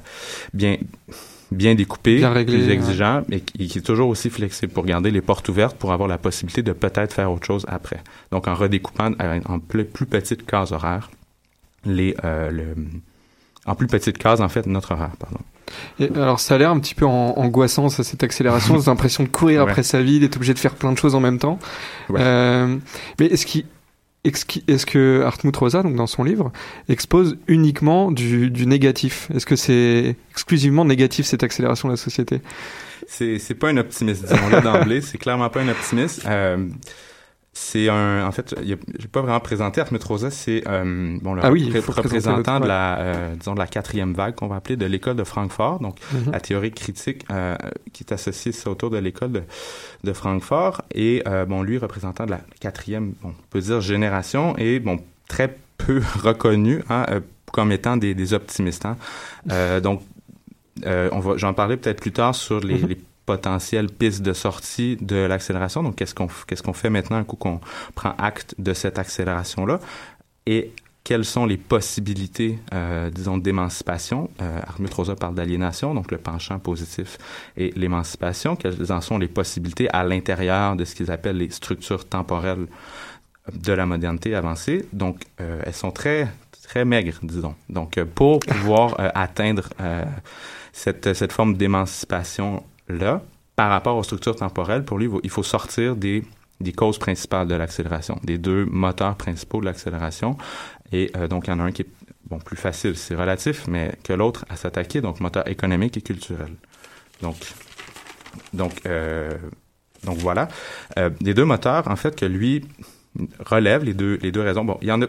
[0.53, 0.77] bien
[1.51, 2.73] bien découpé, Bien réglé, plus ouais.
[2.73, 6.07] exigeant, mais qui, qui est toujours aussi flexible pour garder les portes ouvertes pour avoir
[6.07, 7.99] la possibilité de peut-être faire autre chose après.
[8.31, 11.11] Donc en redécoupant euh, en plus, plus petites cases horaires,
[11.83, 12.63] les euh, le,
[13.65, 15.39] en plus petites cases en fait notre horaire, pardon.
[15.99, 19.23] Et alors ça a l'air un petit peu en- angoissant ça, cette accélération, cette impression
[19.25, 19.71] de courir Ouais.
[19.71, 21.59] après sa vie, d'être obligé de faire plein de choses en même temps.
[22.09, 22.21] Ouais.
[22.21, 22.77] Euh,
[23.19, 23.65] mais est-ce qu'il
[24.23, 26.51] est-ce que Hartmut Rosa, donc dans son livre,
[26.89, 29.29] expose uniquement du, du négatif?
[29.33, 32.41] Est-ce que c'est exclusivement négatif cette accélération de la société?
[33.07, 35.01] C'est pas un optimiste, disons-le d'emblée.
[35.01, 36.23] C'est clairement pas un optimiste.
[36.27, 36.67] Euh,
[37.53, 41.41] c'est un, en fait, a- j'ai pas vraiment présenté Ahmed Rosa, c'est euh, bon le
[41.43, 44.77] Ah oui, repré- représentant de la, euh, disons de la quatrième vague qu'on va appeler
[44.77, 46.31] de l'école de Francfort, donc Mhm.
[46.31, 47.55] la théorie critique euh,
[47.91, 49.43] qui est associée autour de l'école de,
[50.03, 54.55] de Francfort et euh, bon lui représentant de la quatrième, bon, on peut dire génération
[54.57, 57.05] et bon très peu reconnu hein,
[57.51, 58.85] comme étant des, des optimistes.
[58.85, 58.95] hein.
[59.81, 60.01] Donc
[60.85, 62.87] on va, j'en parlais peut-être plus tard sur les, Mhm.
[62.87, 65.83] les potentielles pistes de sortie de l'accélération.
[65.83, 67.59] Donc, qu'est-ce qu'on qu'est-ce qu'on fait maintenant un coup qu'on
[67.95, 69.79] prend acte de cette accélération-là?
[70.45, 74.29] Et quelles sont les possibilités, euh, disons, d'émancipation.
[74.41, 77.17] Euh, Armut Rosa parle d'aliénation, donc le penchant positif
[77.57, 78.55] et l'émancipation.
[78.55, 82.67] Quelles en sont les possibilités à l'intérieur de ce qu'ils appellent les structures temporelles
[83.51, 84.85] de la modernité avancée?
[84.93, 86.27] Donc, euh, elles sont très
[86.61, 87.55] très maigre, disons.
[87.67, 89.67] Donc, euh, pour pouvoir atteindre
[90.71, 91.57] cette, cette forme
[92.97, 93.21] d'émancipation-là,
[93.55, 96.23] par rapport aux structures temporelles, pour lui, il faut sortir des,
[96.59, 100.37] des causes principales de l'accélération, des deux moteurs principaux de l'accélération.
[100.91, 101.89] Et euh, donc, il y en a un qui est
[102.25, 106.53] bon, plus facile, c'est relatif, mais que l'autre à s'attaquer, donc moteur économique et culturel.
[107.21, 107.35] Donc,
[108.53, 109.37] donc, euh,
[110.03, 110.47] donc voilà.
[110.97, 112.65] Euh, les deux moteurs, en fait, que lui
[113.45, 114.63] relève, les deux, les deux raisons.
[114.63, 115.07] Bon, il y en a.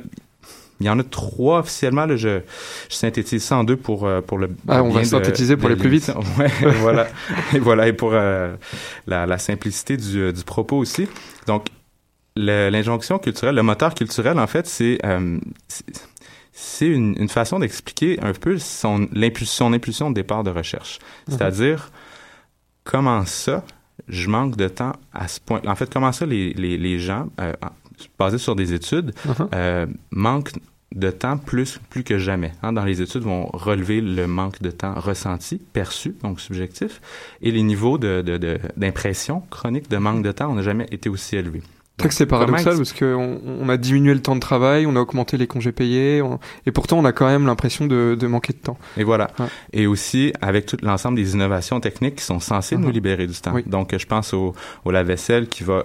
[0.82, 2.06] Il y en a trois officiellement.
[2.06, 2.40] Là, je,
[2.90, 4.50] je synthétise ça en deux pour, euh, pour le.
[4.68, 6.10] Ah, on va de- synthétiser pour aller plus vite.
[6.38, 6.48] Ouais,
[6.80, 7.06] voilà.
[7.54, 7.86] Et voilà.
[7.88, 8.54] Et pour euh,
[9.06, 11.06] la, la simplicité du, euh, du propos aussi.
[11.46, 11.66] Donc,
[12.36, 18.32] l'injonction culturelle, le moteur culturel, en fait, c'est euh, c'est- une, une façon d'expliquer un
[18.32, 20.98] peu son, l'impulsion, son impulsion de départ de recherche.
[21.28, 21.36] Mhm.
[21.38, 21.90] C'est-à-dire,
[22.84, 23.64] comment ça,
[24.08, 25.60] je manque de temps à ce point.
[25.66, 27.68] En fait, comment ça, les, les, les gens, euh, en-
[28.18, 29.48] basés sur des études, Mhm.
[29.54, 30.52] euh, manquent
[30.94, 32.52] de temps plus, plus que jamais.
[32.62, 32.72] hein.
[32.72, 37.00] Dans les études, vont relever le manque de temps ressenti, perçu, donc subjectif,
[37.40, 40.86] et les niveaux de, de, de- d'impression chronique de manque de temps, on n'a jamais
[40.90, 41.62] été aussi élevés.
[41.98, 44.96] C'est vrai que c'est paradoxal parce qu'on on a diminué le temps de travail, on
[44.96, 48.26] a augmenté les congés payés, on- et pourtant on a quand même l'impression de, de
[48.26, 48.78] manquer de temps.
[48.96, 49.30] Et voilà.
[49.38, 49.46] Ouais.
[49.74, 52.92] Et aussi avec tout l'ensemble des innovations techniques qui sont censées nous Mhm.
[52.92, 53.52] libérer du temps.
[53.54, 53.62] Oui.
[53.66, 55.84] Donc je pense au, au lave-vaisselle qui va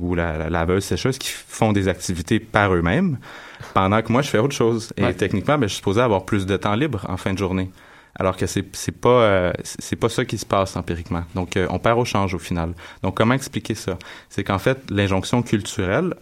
[0.00, 3.16] ou la, la laveuse sécheuse qui font des activités par eux-mêmes
[3.72, 4.92] pendant que moi je fais autre chose.
[4.96, 5.14] Et Ouais.
[5.14, 7.70] techniquement, ben, je suis supposé avoir plus de temps libre en fin de journée.
[8.16, 11.24] Alors que c'est c'est pas euh, c'est pas ça qui se passe empiriquement.
[11.34, 12.74] Donc euh, on perd au change au final.
[13.02, 13.98] Donc comment expliquer ça?
[14.28, 16.14] C'est qu'en fait l'injonction culturelle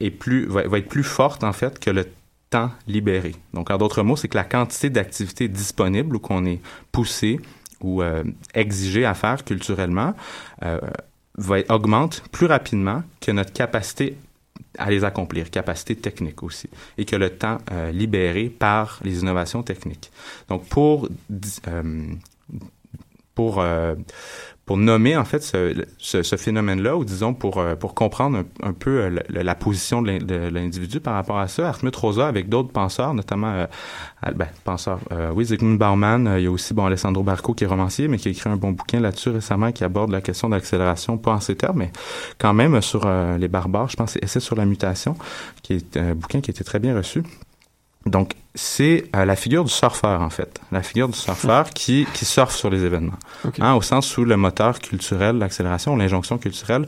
[0.00, 2.06] est plus va, va être plus forte en fait que le
[2.50, 3.36] temps libéré.
[3.54, 7.38] Donc en d'autres mots, c'est que la quantité d'activités disponibles ou qu'on est poussé
[7.80, 10.14] ou euh, exigé à faire culturellement
[11.38, 14.16] va augmente plus rapidement que notre capacité
[14.78, 19.62] à les accomplir, capacité technique aussi, et que le temps euh, libéré par les innovations
[19.62, 20.10] techniques.
[20.48, 21.08] Donc pour
[21.68, 22.06] euh,
[23.34, 23.94] pour euh,
[24.70, 28.72] pour nommer en fait ce, ce, ce phénomène-là, ou disons pour euh, pour comprendre un,
[28.72, 32.28] peu euh, le- la position de l'in- de l'individu par rapport à ça, Hartmut Rosa
[32.28, 33.66] avec d'autres penseurs, notamment euh,
[34.36, 37.64] ben, penseurs, euh, oui Zygmunt Bauman, euh, il y a aussi bon Alessandro Barco qui
[37.64, 40.48] est romancier, mais qui a écrit un bon bouquin là-dessus récemment qui aborde la question
[40.48, 41.90] de l'accélération, pas en ces termes, mais
[42.38, 45.16] quand même sur les barbares, je pense, c'est Essai sur la mutation,
[45.64, 47.24] qui est un bouquin qui été très bien reçu.
[48.06, 50.60] Donc, c'est euh, la figure du surfeur, en fait.
[50.72, 53.18] La figure du surfeur qui, qui surfe sur les événements.
[53.44, 53.54] Ok.
[53.60, 56.84] Hein, au sens où le moteur culturel, l'accélération, l'injonction culturelle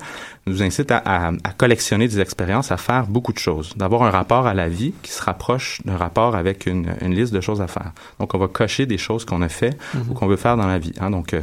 [0.49, 4.11] nous incite à, à, à collectionner des expériences, à faire beaucoup de choses, d'avoir un
[4.11, 7.61] rapport à la vie qui se rapproche d'un rapport avec une, une liste de choses
[7.63, 7.93] à faire.
[8.19, 10.11] Donc, on va cocher des choses qu'on a fait Mhm.
[10.11, 10.93] ou qu'on veut faire dans la vie.
[11.01, 11.11] Hein.
[11.11, 11.43] Donc, euh,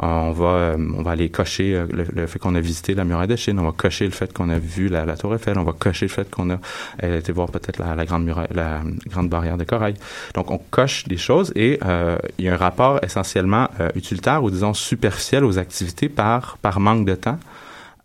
[0.00, 3.04] on va euh, on va aller cocher euh, le, le fait qu'on a visité la
[3.04, 5.58] muraille de Chine, on va cocher le fait qu'on a vu la, la tour Eiffel,
[5.58, 6.58] on va cocher le fait qu'on a
[7.02, 9.94] euh, été voir peut-être la, la grande muraille, la grande barrière de corail.
[10.34, 14.42] Donc, on coche des choses et euh, il y a un rapport essentiellement euh, utilitaire
[14.42, 17.38] ou disons superficiel aux activités par par manque de temps,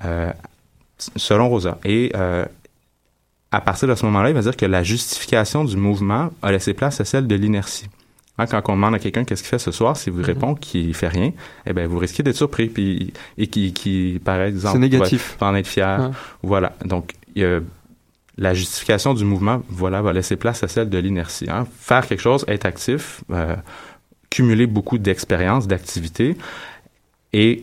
[0.03, 0.31] euh,
[1.15, 1.77] selon Rosa.
[1.85, 2.11] Et
[3.51, 6.73] à partir de ce moment-là, il va dire que la justification du mouvement a laissé
[6.73, 7.87] place à celle de l'inertie.
[8.39, 10.25] Hein, quand on demande à quelqu'un qu'est-ce qu'il fait ce soir, si vous Mhm.
[10.25, 11.31] répond qu'il fait rien,
[11.67, 15.37] eh ben vous risquez d'être surpris puis et qui qui par exemple négatif.
[15.39, 15.99] va, va en être fier.
[15.99, 16.09] Ouais.
[16.41, 16.73] Voilà.
[16.83, 17.59] Donc il y a
[18.37, 21.49] la justification du mouvement, voilà, va laisser place à celle de l'inertie.
[21.49, 21.67] Hein.
[21.79, 23.55] Faire quelque chose, être actif, euh,
[24.29, 26.35] cumuler beaucoup d'expériences, d'activités,
[27.31, 27.61] et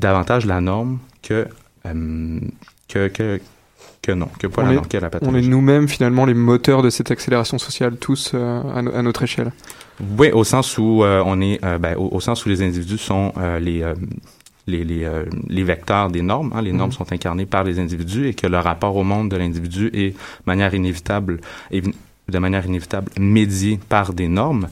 [0.00, 1.46] davantage la norme que
[1.86, 2.40] euh,
[2.88, 3.40] que, que
[4.02, 5.46] que non, que pas on la est, norme, que la on pathologie.
[5.46, 9.24] est nous-mêmes finalement les moteurs de cette accélération sociale, tous euh, à, no- à notre
[9.24, 9.52] échelle.
[10.18, 13.82] Oui, au sens où on est, ben, au, au sens où les individus sont les
[14.66, 16.52] les, les, euh, les vecteurs des normes.
[16.54, 16.62] hein.
[16.62, 16.96] Les normes Mhm.
[16.96, 20.16] sont incarnées par les individus et que le rapport au monde de l'individu est de
[20.46, 21.40] manière inévitable,
[21.72, 21.94] évi-
[22.28, 24.68] de manière inévitable médié par des normes.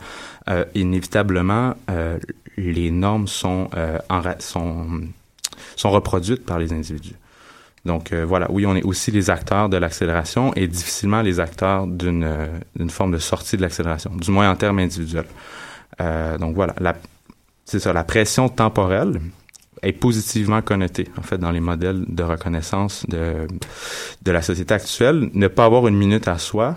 [0.49, 2.19] Euh, inévitablement, euh,
[2.57, 4.87] les normes sont, euh, en sont
[5.77, 7.15] sont reproduites par les individus.
[7.85, 11.87] Donc euh, voilà, oui, on est aussi les acteurs de l'accélération et difficilement les acteurs
[11.87, 15.27] d'une euh, forme de sortie de l'accélération, du moins en termes individuels.
[16.01, 16.75] Euh, donc voilà,
[17.65, 19.21] c'est ça, la pression temporelle
[19.85, 23.47] est positivement connotée, en fait, dans les modèles de reconnaissance de,
[24.23, 25.31] de la société actuelle.
[25.35, 26.77] Ne pas avoir une minute à soi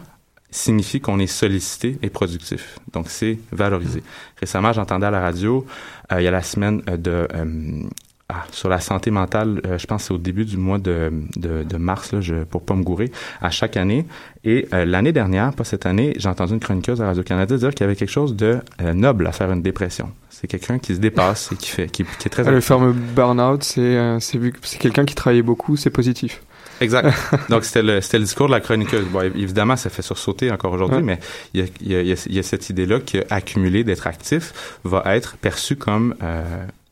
[0.49, 2.79] signifie qu'on est sollicité et productif.
[2.93, 4.01] Donc, c'est valorisé.
[4.39, 5.65] Récemment, j'entendais à la radio,
[6.11, 7.27] euh, il y a la semaine euh, de...
[7.33, 7.83] euh,
[8.29, 11.11] ah, sur la santé mentale, euh, je pense que c'est au début du mois de,
[11.37, 13.09] de, de mars, là, je, pour pas me gourer,
[13.41, 14.05] à chaque année.
[14.43, 17.81] Et euh, l'année dernière, pas cette année, j'ai entendu une chroniqueuse à Radio-Canada dire qu'il
[17.81, 20.11] y avait quelque chose de euh, noble à faire une dépression.
[20.29, 22.91] C'est quelqu'un qui se dépasse et qui fait, qui, qui est très Ah, le fameux
[22.91, 26.41] burn-out, c'est euh, c'est vu que c'est quelqu'un qui travaillait beaucoup, c'est positif.
[26.81, 27.11] Exact.
[27.49, 29.05] Donc, c'était le, c'était le discours de la chroniqueuse.
[29.05, 31.03] Bon, évidemment, ça fait sursauter encore aujourd'hui, Ouais.
[31.03, 31.19] mais
[31.53, 35.37] il y a, il y a- y a- cette idée-là qu'accumuler, d'être actif, va être
[35.37, 36.43] perçu comme, euh,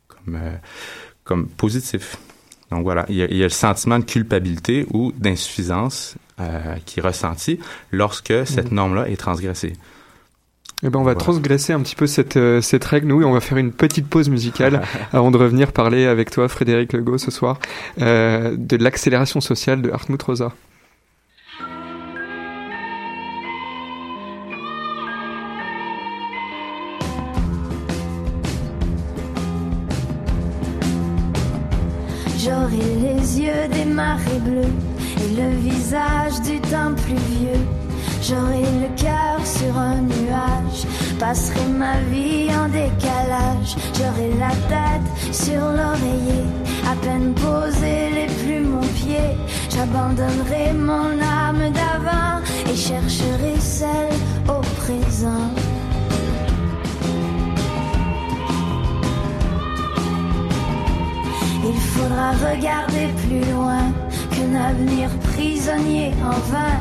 [0.08, 0.56] comme, euh,
[1.25, 2.17] comme positif.
[2.71, 6.75] Donc voilà, il y, a, il y a le sentiment de culpabilité ou d'insuffisance euh,
[6.85, 7.59] qui est ressenti
[7.91, 8.75] lorsque cette Mhm.
[8.75, 9.73] norme-là est transgressée.
[10.83, 11.19] Eh ben, on va Voilà.
[11.19, 14.07] transgresser un petit peu cette, euh, cette règle, nous, et on va faire une petite
[14.07, 14.81] pause musicale
[15.13, 17.59] avant de revenir parler avec toi, Frédéric Legault, ce soir,
[18.01, 20.51] euh, de l'accélération sociale de Hartmut Rosa.
[32.45, 34.75] J'aurai les yeux des marées bleues
[35.17, 37.65] et le visage du temps pluvieux.
[38.21, 40.86] J'aurai le cœur sur un nuage,
[41.17, 43.75] passerai ma vie en décalage.
[43.97, 46.45] J'aurai la tête sur l'oreiller,
[46.88, 49.36] à peine posé les plumes aux pieds.
[49.71, 54.13] J'abandonnerai mon âme d'avant et chercherai celle
[54.47, 55.49] au présent.
[61.95, 63.86] Faudra regarder plus loin
[64.31, 66.77] qu'un avenir prisonnier en vain.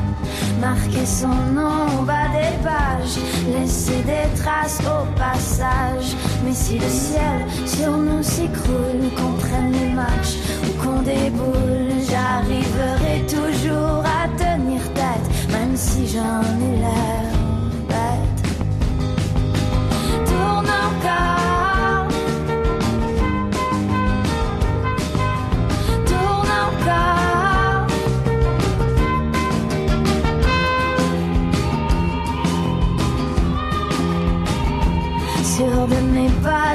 [0.60, 3.18] Marquer son nom au bas des pages,
[3.52, 6.08] laisser des traces au passage.
[6.44, 13.16] Mais si le ciel sur nous s'écroule, qu'on prenne les marches ou qu'on déboule, j'arriverai
[13.36, 17.43] toujours à tenir tête, même si j'en ai l'air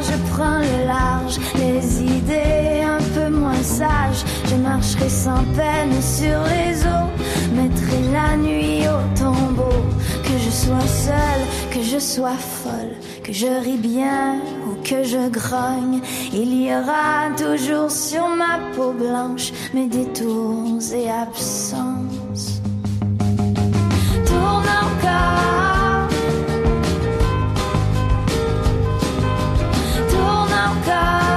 [0.01, 4.23] je prends le large, les idées un peu moins sages.
[4.45, 7.09] Je marcherai sans peine sur les eaux,
[7.55, 9.83] mettrai la nuit au tombeau.
[10.23, 15.29] Que je sois seule, que je sois folle, que je ris bien ou que je
[15.29, 16.01] grogne,
[16.33, 22.61] il y aura toujours sur ma peau blanche mes détours et absences.
[24.25, 25.58] Tourne encore.
[30.89, 31.28] Tourne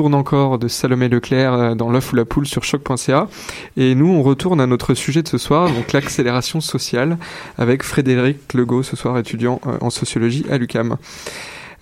[0.00, 3.28] Tourne encore de Salomé Leclerc euh, dans l'œuf ou la poule sur choc.ca.
[3.76, 7.18] Et nous, on retourne à notre sujet de ce soir, donc l'accélération sociale,
[7.58, 10.96] avec Frédéric Legault, ce soir étudiant euh, en sociologie à l'UCAM.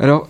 [0.00, 0.28] Alors,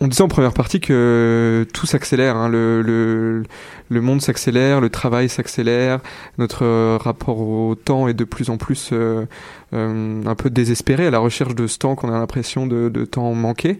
[0.00, 3.42] on disait en première partie que tout s'accélère, hein, le, le,
[3.88, 6.00] le monde s'accélère, le travail s'accélère,
[6.38, 9.26] notre euh, rapport au temps est de plus en plus euh,
[9.72, 13.04] euh, un peu désespéré à la recherche de ce temps qu'on a l'impression de, de
[13.04, 13.78] temps manqué.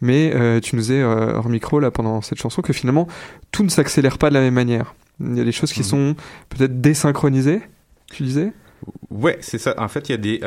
[0.00, 3.06] Mais euh, tu nous disais euh, hors micro là pendant cette chanson que finalement
[3.52, 4.94] tout ne s'accélère pas de la même manière.
[5.20, 6.16] Il y a des choses qui sont
[6.48, 7.62] peut-être désynchronisées,
[8.10, 8.52] tu disais?
[9.10, 9.74] Ouais, c'est ça.
[9.78, 10.40] En fait, il y a des.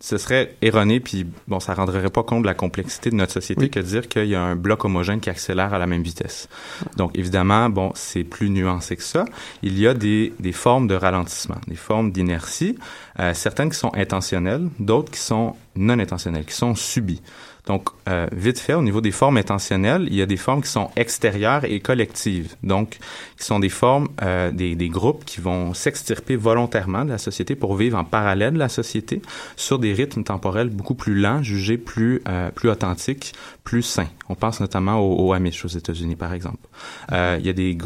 [0.00, 3.68] Ce serait erroné, puis bon, ça rendrait pas compte de la complexité de notre société
[3.68, 6.48] que de dire qu'il y a un bloc homogène qui accélère à la même vitesse.
[6.96, 9.24] Donc, évidemment, bon, c'est plus nuancé que ça.
[9.62, 12.78] Il y a des, des formes de ralentissement, des formes d'inertie,
[13.18, 17.22] euh, certaines qui sont intentionnelles, d'autres qui sont non intentionnelles, qui sont subies.
[17.68, 20.70] Donc, euh, vite fait, au niveau des formes intentionnelles, il y a des formes qui
[20.70, 22.54] sont extérieures et collectives.
[22.62, 22.96] Donc,
[23.36, 27.76] qui sont des formes, euh, des, groupes qui vont s'extirper volontairement de la société pour
[27.76, 29.20] vivre en parallèle de la société
[29.56, 34.08] sur des rythmes temporels beaucoup plus lents, jugés plus, euh, plus authentiques, plus sains.
[34.30, 36.66] On pense notamment aux, aux Amish aux États-Unis, par exemple.
[37.12, 37.76] Il y a des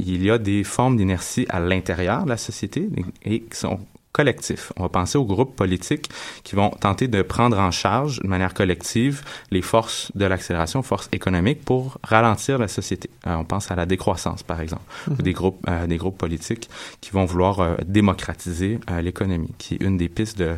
[0.00, 2.88] il y a des formes d'inertie à l'intérieur de la société
[3.24, 3.80] et qui sont
[4.18, 4.72] collectifs.
[4.76, 6.10] On va penser aux groupes politiques
[6.42, 11.08] qui vont tenter de prendre en charge de manière collective les forces de l'accélération, forces
[11.12, 13.10] économiques pour ralentir la société.
[13.28, 15.14] Euh, on pense à la décroissance, par exemple, Mhm.
[15.16, 16.68] ou des groupes, euh, des groupes politiques
[17.00, 20.56] qui vont vouloir euh, démocratiser l'économie, qui est une des pistes de,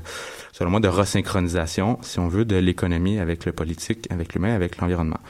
[0.52, 4.78] selon moi, de resynchronisation, si on veut, de l'économie avec le politique, avec l'humain, avec
[4.78, 5.20] l'environnement.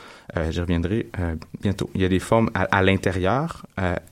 [0.51, 1.09] J'y reviendrai
[1.61, 1.91] bientôt.
[1.97, 3.67] Il y a des formes à, à l'intérieur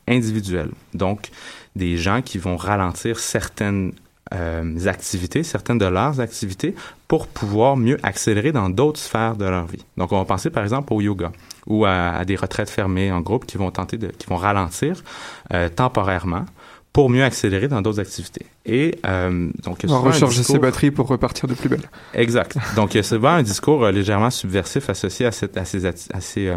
[0.08, 0.72] individuelles.
[0.94, 1.30] Donc,
[1.76, 3.92] des gens qui vont ralentir certaines
[4.34, 6.74] euh, activités, certaines de leurs activités
[7.06, 9.84] pour pouvoir mieux accélérer dans d'autres sphères de leur vie.
[9.96, 11.32] Donc, on va penser par exemple au yoga
[11.66, 15.02] ou à, à des retraites fermées en groupe qui vont tenter de, qui vont ralentir
[15.52, 16.44] euh, temporairement
[16.92, 18.46] pour mieux accélérer dans d'autres activités.
[18.66, 21.88] Et euh, donc, il y a On recharger ses batteries pour repartir de plus belle.
[22.12, 22.56] Exact.
[22.76, 25.86] Donc, il y a souvent un discours euh, légèrement subversif associé à, cette, à ces,
[25.86, 26.56] à ces, euh,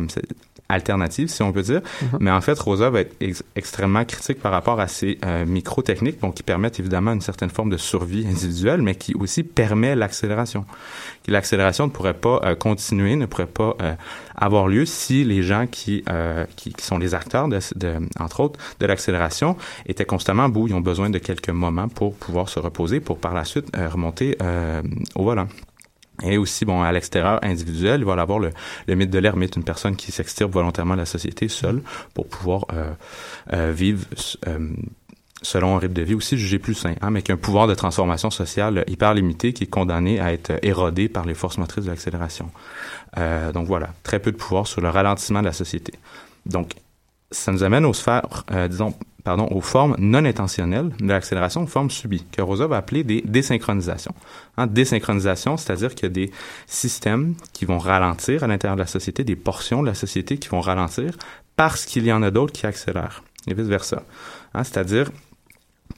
[0.72, 1.82] alternative, si on peut dire.
[2.02, 2.18] Mhm.
[2.20, 6.20] Mais en fait, Rosa va être ex- extrêmement critique par rapport à ces euh, micro-techniques,
[6.20, 10.66] bon, qui permettent évidemment une certaine forme de survie individuelle, mais qui aussi permet l'accélération.
[11.28, 13.94] L'accélération ne pourrait pas euh, continuer, ne pourrait pas euh,
[14.36, 18.40] avoir lieu si les gens qui, euh, qui, qui sont les acteurs, de, de, entre
[18.40, 19.56] autres, de l'accélération,
[19.86, 20.68] étaient constamment à bout.
[20.68, 24.38] Ils ont besoin de quelques moments pour pouvoir se reposer, pour par la suite remonter
[24.42, 24.82] euh,
[25.16, 25.48] au volant.
[26.24, 28.52] Et aussi, bon, à l'extérieur individuel, il va y avoir le,
[28.88, 31.82] le mythe de l'ermite, une personne qui s'extirpe volontairement de la société seule
[32.14, 32.92] pour pouvoir euh,
[33.54, 34.06] euh, vivre
[34.48, 34.70] euh,
[35.42, 37.68] selon un rythme de vie aussi jugé plus sain, hein, mais qui a un pouvoir
[37.68, 41.86] de transformation sociale hyper limité qui est condamné à être érodé par les forces motrices
[41.86, 42.52] de l'accélération.
[43.18, 45.94] Euh, donc voilà, très peu de pouvoir sur le ralentissement de la société.
[46.46, 46.74] Donc,
[47.32, 48.94] ça nous amène aux sphères, euh, disons,
[49.24, 53.22] pardon, aux formes non intentionnelles de l'accélération, aux formes subies, que Rosa va appeler des
[53.22, 54.16] désynchronisations.
[54.58, 56.32] Hein, désynchronisation, c'est-à-dire qu'il y a des
[56.68, 60.50] systèmes qui vont ralentir à l'intérieur de la société, des portions de la société qui
[60.50, 61.18] vont ralentir
[61.56, 64.04] parce qu'il y en a d'autres qui accélèrent, et vice-versa.
[64.54, 65.12] Hein, c'est-à-dire,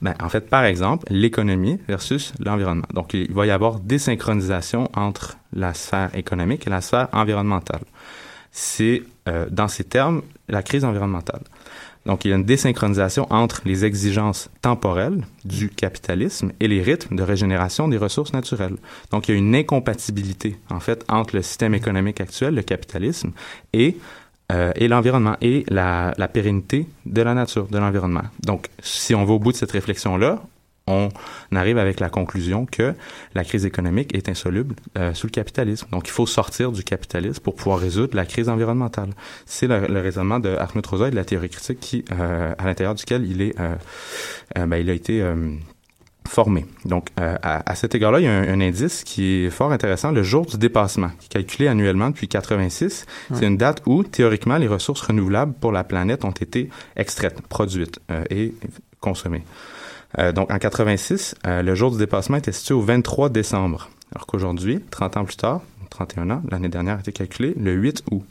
[0.02, 2.86] ben, en fait, par exemple, l'économie versus l'environnement.
[2.92, 7.82] Donc, il va y avoir désynchronisation entre la sphère économique et la sphère environnementale.
[8.50, 11.42] C'est, euh, dans ces termes, la crise environnementale.
[12.06, 17.16] Donc, il y a une désynchronisation entre les exigences temporelles du capitalisme et les rythmes
[17.16, 18.76] de régénération des ressources naturelles.
[19.10, 23.32] Donc, il y a une incompatibilité, en fait, entre le système économique actuel, le capitalisme,
[23.72, 23.96] et
[24.52, 28.24] euh, et l'environnement et la, la pérennité de la nature, de l'environnement.
[28.42, 30.42] Donc, si on va au bout de cette réflexion-là,
[30.86, 31.08] on
[31.54, 32.94] arrive avec la conclusion que
[33.34, 35.86] la crise économique est insoluble euh, sous le capitalisme.
[35.90, 39.10] Donc, il faut sortir du capitalisme pour pouvoir résoudre la crise environnementale.
[39.46, 42.64] C'est le, le raisonnement de Ahmed Rosa et de la théorie critique qui, euh, à
[42.66, 43.76] l'intérieur duquel il est, euh,
[44.58, 45.56] euh, ben, il a été euh,
[46.28, 46.66] formé.
[46.84, 49.72] Donc, euh, à, à, cet égard-là, il y a un, un, indice qui est fort
[49.72, 53.06] intéressant, le jour du dépassement, qui est calculé annuellement depuis 86.
[53.30, 53.36] Ouais.
[53.38, 58.00] C'est une date où, théoriquement, les ressources renouvelables pour la planète ont été extraites, produites
[58.10, 58.54] euh, et
[59.00, 59.44] consommées.
[60.18, 64.26] Euh, donc, en 86, euh, le jour du dépassement était situé au 23 décembre, alors
[64.26, 65.60] qu'aujourd'hui, 30 ans plus tard,
[65.90, 68.22] 31 ans, l'année dernière a été calculé le 8 août.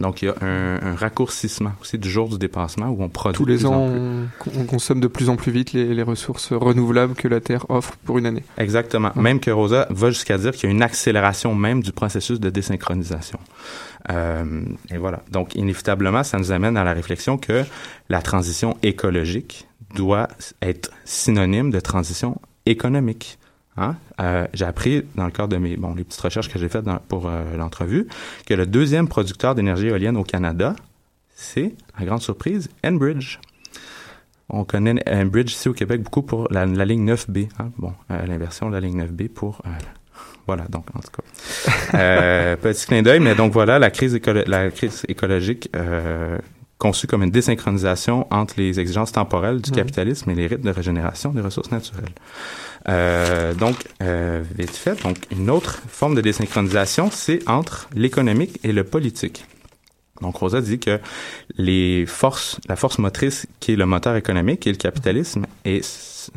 [0.00, 3.36] Donc, il y a un, un, raccourcissement aussi du jour du dépassement où on produit
[3.36, 3.90] Tous les plus ans,
[4.40, 4.50] plus.
[4.58, 7.96] on consomme de plus en plus vite les, les, ressources renouvelables que la Terre offre
[8.06, 8.42] pour une année.
[8.56, 9.10] Exactement.
[9.14, 9.22] Hum.
[9.22, 12.48] Même que Rosa va jusqu'à dire qu'il y a une accélération même du processus de
[12.48, 13.38] désynchronisation.
[14.10, 15.22] Euh, et voilà.
[15.30, 17.64] Donc, inévitablement, ça nous amène à la réflexion que
[18.08, 20.28] la transition écologique doit
[20.62, 23.38] être synonyme de transition économique.
[23.76, 23.96] Hein?
[24.20, 26.84] Euh, j'ai appris dans le cadre de mes bon les petites recherches que j'ai faites
[27.08, 28.08] pour euh, l'entrevue
[28.46, 30.74] que le deuxième producteur d'énergie éolienne au Canada,
[31.34, 33.38] c'est, à grande surprise, Enbridge.
[34.48, 37.48] On connaît Enbridge ici au Québec beaucoup pour la, ligne 9B.
[37.58, 37.70] Hein?
[37.78, 39.62] Bon, euh, l'inversion de la ligne 9B pour
[40.46, 42.56] voilà, donc en tout cas.
[42.56, 45.70] petit clin d'œil, mais donc voilà, la crise, écolo la crise écologique
[46.80, 49.74] conçue comme une désynchronisation entre les exigences temporelles du mmh.
[49.74, 52.14] capitalisme et les rythmes de régénération des ressources naturelles.
[52.88, 58.72] Euh, donc, euh, vite fait, donc une autre forme de désynchronisation, c'est entre l'économique et
[58.72, 59.44] le politique.
[60.22, 61.00] Donc, Rosa dit que
[61.56, 65.82] les forces, la force motrice qui est le moteur économique et le capitalisme, et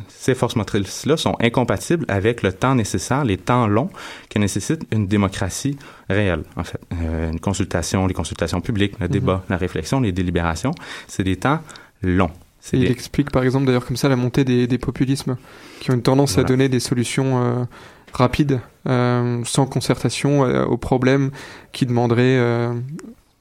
[0.08, 3.90] ces forces motrices-là sont incompatibles avec le temps nécessaire, les temps longs
[4.30, 5.78] que nécessite une démocratie
[6.10, 6.80] réelle, en fait.
[6.94, 9.52] Euh, une consultation, les consultations publiques, le débat, mm -hmm.
[9.52, 10.74] la réflexion, les délibérations,
[11.08, 11.60] c'est des temps
[12.02, 12.32] longs.
[12.72, 15.36] Il explique par exemple d'ailleurs comme ça la montée des, des populismes
[15.82, 17.66] qui ont une tendance à donner des solutions euh,
[18.14, 20.32] rapides, euh, sans concertation
[20.74, 21.32] aux problèmes
[21.74, 22.40] qui demanderaient,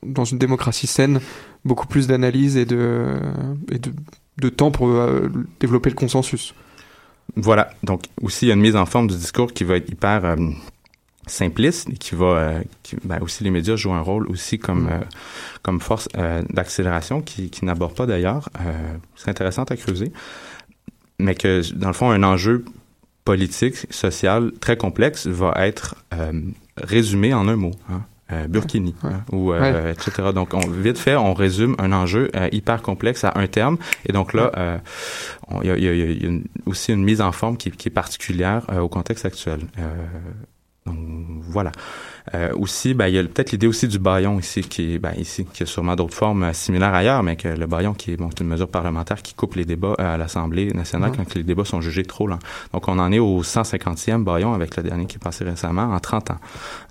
[0.02, 1.20] dans une démocratie saine,
[1.64, 3.20] beaucoup plus d'analyse et, de,
[3.70, 3.92] et de,
[4.38, 5.28] de temps pour euh,
[5.60, 6.54] développer le consensus.
[7.36, 7.70] Voilà.
[7.82, 10.24] Donc, aussi, il y a une mise en forme du discours qui va être hyper
[10.24, 10.36] euh,
[11.26, 12.26] simpliste et qui va...
[12.26, 15.04] euh, qui- ben, aussi, les médias jouent un rôle aussi comme, Mm.
[15.62, 16.08] comme force
[16.50, 18.48] d'accélération qui, qui n'aborde pas d'ailleurs.
[19.16, 20.12] C'est intéressant à creuser.
[21.18, 22.64] Mais que, dans le fond, un enjeu
[23.24, 25.94] politique, social, très complexe va être
[26.76, 27.70] résumé en un mot.
[27.88, 28.02] Hein?
[28.32, 29.92] Euh, Burkini hein, ou euh, Ouais.
[29.92, 30.30] etc.
[30.34, 33.76] Donc on, vite fait, on résume un enjeu euh, hyper complexe à un terme.
[34.08, 34.78] Et donc là, euh,
[35.62, 37.88] il y a, y a- y a une- aussi une mise en forme qui, qui
[37.88, 39.60] est particulière euh, au contexte actuel.
[39.78, 39.84] Euh,
[40.86, 40.96] donc
[41.42, 41.72] voilà.
[42.34, 45.12] Euh, aussi, ben, il y a peut-être l'idée aussi du baillon ici, qui est ben,
[45.16, 48.16] ici, qui a sûrement d'autres formes euh, similaires ailleurs, mais que le baillon qui est
[48.16, 51.64] bon, une mesure parlementaire qui coupe les débats euh, à l'Assemblée nationale quand les débats
[51.64, 52.38] sont jugés trop lents.
[52.72, 55.98] Donc on en est au 150e baillon avec le dernier qui est passé récemment en
[55.98, 56.38] 30 ans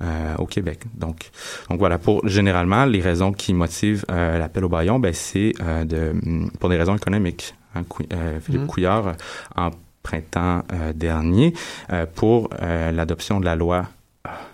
[0.01, 0.81] euh, au Québec.
[0.95, 1.31] Donc,
[1.69, 5.85] donc voilà, pour généralement les raisons qui motivent euh, l'appel au baillon, ben c'est euh,
[5.85, 7.55] de mm, pour des raisons économiques.
[7.75, 8.03] Hein, Cou-
[8.41, 8.67] Philippe Mhm.
[8.67, 9.13] Couillard
[9.55, 9.69] en
[10.03, 10.63] printemps
[10.93, 11.53] dernier
[11.93, 13.85] euh, pour euh, l'adoption de la loi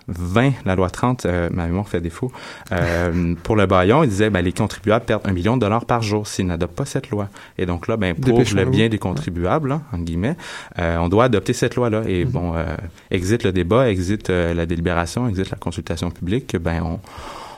[0.08, 2.32] 20, la loi 30, euh, ma mémoire fait défaut,
[2.72, 6.00] euh, pour le baillon, il disait ben, les contribuables perdent un million de dollars par
[6.02, 7.28] jour s'ils n'adoptent pas cette loi.
[7.58, 10.36] Et donc là, ben, pour le bien des contribuables, hein, entre guillemets,
[10.78, 12.02] euh, on doit adopter cette loi-là.
[12.06, 12.64] Et bon, euh,
[13.10, 17.00] exit le débat, exit euh, la délibération, exit la consultation publique, ben on,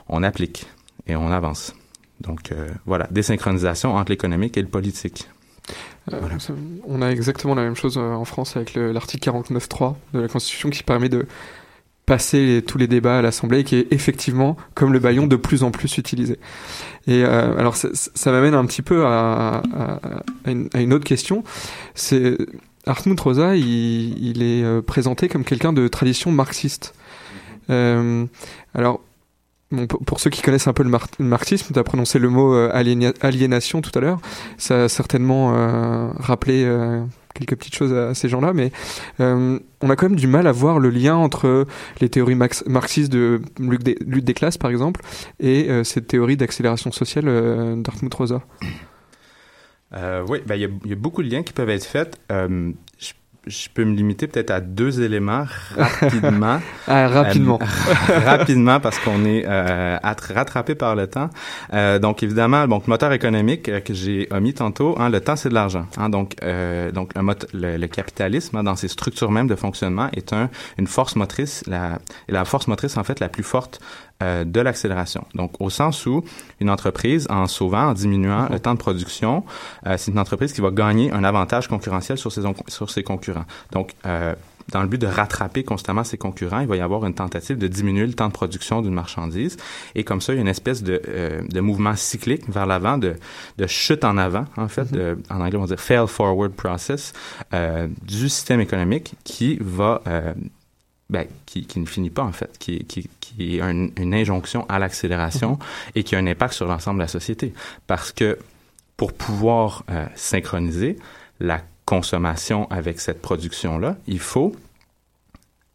[0.09, 0.67] on applique
[1.07, 1.75] et on avance.
[2.21, 5.29] Donc euh, voilà, désynchronisation entre l'économique et le politique.
[6.13, 6.53] Euh, ça-
[6.89, 10.69] On a exactement la même chose en France avec le- l'article 49.3 de la Constitution
[10.71, 11.27] qui permet de
[12.11, 15.71] passer tous les débats à l'Assemblée qui est effectivement, comme le baillon, de plus en
[15.71, 16.41] plus utilisé.
[17.07, 19.63] Et euh, alors ça, m'amène un petit peu à,
[20.45, 21.45] une, autre question.
[21.95, 22.37] C'est
[22.85, 26.95] Hartmut Rosa, il, est euh, présenté comme quelqu'un de tradition marxiste.
[27.71, 28.27] Euh,
[28.75, 29.03] alors
[30.05, 32.57] pour, ceux qui connaissent un peu le, mar- le marxisme, tu as prononcé le mot
[32.57, 34.19] aliéna- aliénation tout à l'heure.
[34.59, 36.65] Ça a certainement rappelé
[37.35, 38.72] quelques petites choses à, ces gens-là, mais
[39.20, 41.66] euh, on a quand même du mal à voir le lien entre
[42.01, 45.01] les théories marxistes de lutte des, lutte des classes, par exemple,
[45.39, 48.43] et euh, cette théorie d'accélération sociale euh, Rosa.
[49.93, 52.16] Euh, oui, ben, il y a beaucoup de liens qui peuvent être faits.
[52.31, 53.12] Euh, je,
[53.47, 56.61] je peux me limiter peut-être à deux éléments rapidement.
[56.86, 57.59] Ah, rapidement.
[58.11, 61.30] Euh, rapidement, parce qu'on est euh, attra- rattrapé par le temps.
[61.72, 65.49] Euh, donc, évidemment, donc, moteur économique euh, que j'ai omis tantôt, hein, le temps, c'est
[65.49, 65.86] de l'argent.
[65.97, 69.55] Hein, donc, euh, donc le, mot- le, le capitalisme, hein, dans ses structures même de
[69.57, 73.80] fonctionnement, est un, une force motrice, la, la force motrice, en fait, la plus forte
[74.23, 75.25] euh, de l'accélération.
[75.35, 76.23] Donc, au sens où
[76.61, 79.45] une entreprise, en sauvant, en diminuant le temps de production,
[79.87, 83.03] euh, c'est une entreprise qui va gagner un avantage concurrentiel sur ses, on- sur ses
[83.03, 83.45] concurrents.
[83.73, 84.35] Donc, euh,
[84.73, 87.66] dans le but de rattraper constamment ses concurrents, il va y avoir une tentative de
[87.66, 89.57] diminuer le temps de production d'une marchandise.
[89.97, 92.97] Et comme ça, il y a une espèce de, euh, de mouvement cyclique vers l'avant,
[92.97, 93.16] de,
[93.59, 97.12] de chute en avant, en fait, de- en anglais, on va dire fail forward process,
[97.53, 100.03] euh, du système économique qui va...
[100.07, 100.35] euh,
[101.11, 104.65] ben, qui, qui ne finit pas en fait, qui, qui, qui est un- une injonction
[104.69, 105.59] à l'accélération
[105.95, 107.53] et qui a un impact sur l'ensemble de la société.
[107.87, 108.39] Parce que
[108.97, 110.97] pour pouvoir euh, synchroniser
[111.41, 114.55] la consommation avec cette production-là, il faut,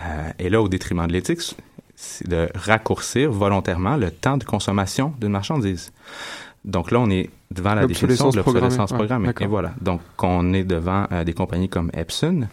[0.03, 1.41] euh, et là au détriment de l'éthique,
[1.95, 5.91] c'est de raccourcir volontairement le temps de consommation d'une marchandise.
[6.65, 9.27] Donc là, on est devant la définition de L'obsolescence programmée.
[9.27, 9.71] Ouais, et voilà.
[9.79, 12.47] Donc, on est devant euh, des compagnies comme Epson,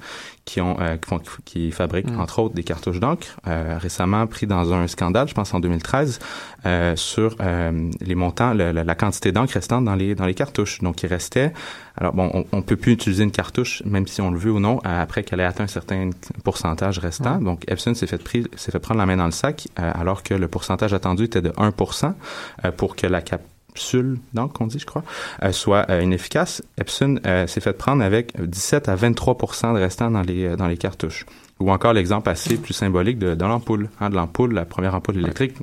[0.45, 2.21] qui ont euh, qui, font- qui fabriquent Mm.
[2.21, 6.19] entre autres des cartouches d'encre, euh, récemment pris dans un scandale, je pense en 2013,
[6.67, 10.81] euh, sur euh, les montants, le- la quantité d'encre restante dans les dans les cartouches.
[10.83, 11.53] Donc, il restait.
[11.97, 14.61] Alors bon, on, on peut plus utiliser une cartouche, même si on le veut ou
[14.61, 16.11] non, après qu'elle ait atteint un certain
[16.45, 17.39] pourcentage restant.
[17.41, 20.23] Donc, Epson s'est fait pris, s'est fait prendre la main dans le sac, euh, alors
[20.23, 22.13] que le pourcentage attendu était de 1%
[22.65, 23.21] euh, pour que la
[23.73, 25.03] capsule d'encre, qu'on dit, je crois,
[25.43, 26.63] euh, soit euh, inefficace.
[26.79, 30.77] Epson euh, s'est fait prendre avec 17 à 23% de restant dans les, dans les
[30.77, 31.27] cartouches.
[31.61, 33.89] Ou encore l'exemple assez plus symbolique de, de l'ampoule.
[34.01, 35.55] Hein, de l'ampoule, la première ampoule électrique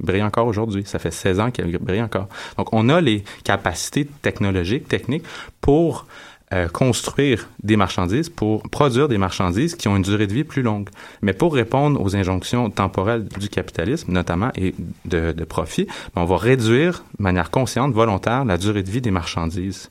[0.00, 0.84] brille encore aujourd'hui.
[0.86, 2.28] Ça fait 16 ans qu'elle brille encore.
[2.56, 5.24] Donc, on a les capacités technologiques, techniques
[5.60, 6.06] pour
[6.52, 10.62] euh, construire des marchandises, pour produire des marchandises qui ont une durée de vie plus
[10.62, 10.88] longue.
[11.20, 14.74] Mais pour répondre aux injonctions temporelles du capitalisme, notamment, et
[15.04, 19.00] de, de profit, ben, on va réduire de manière consciente, volontaire, la durée de vie
[19.00, 19.90] des marchandises.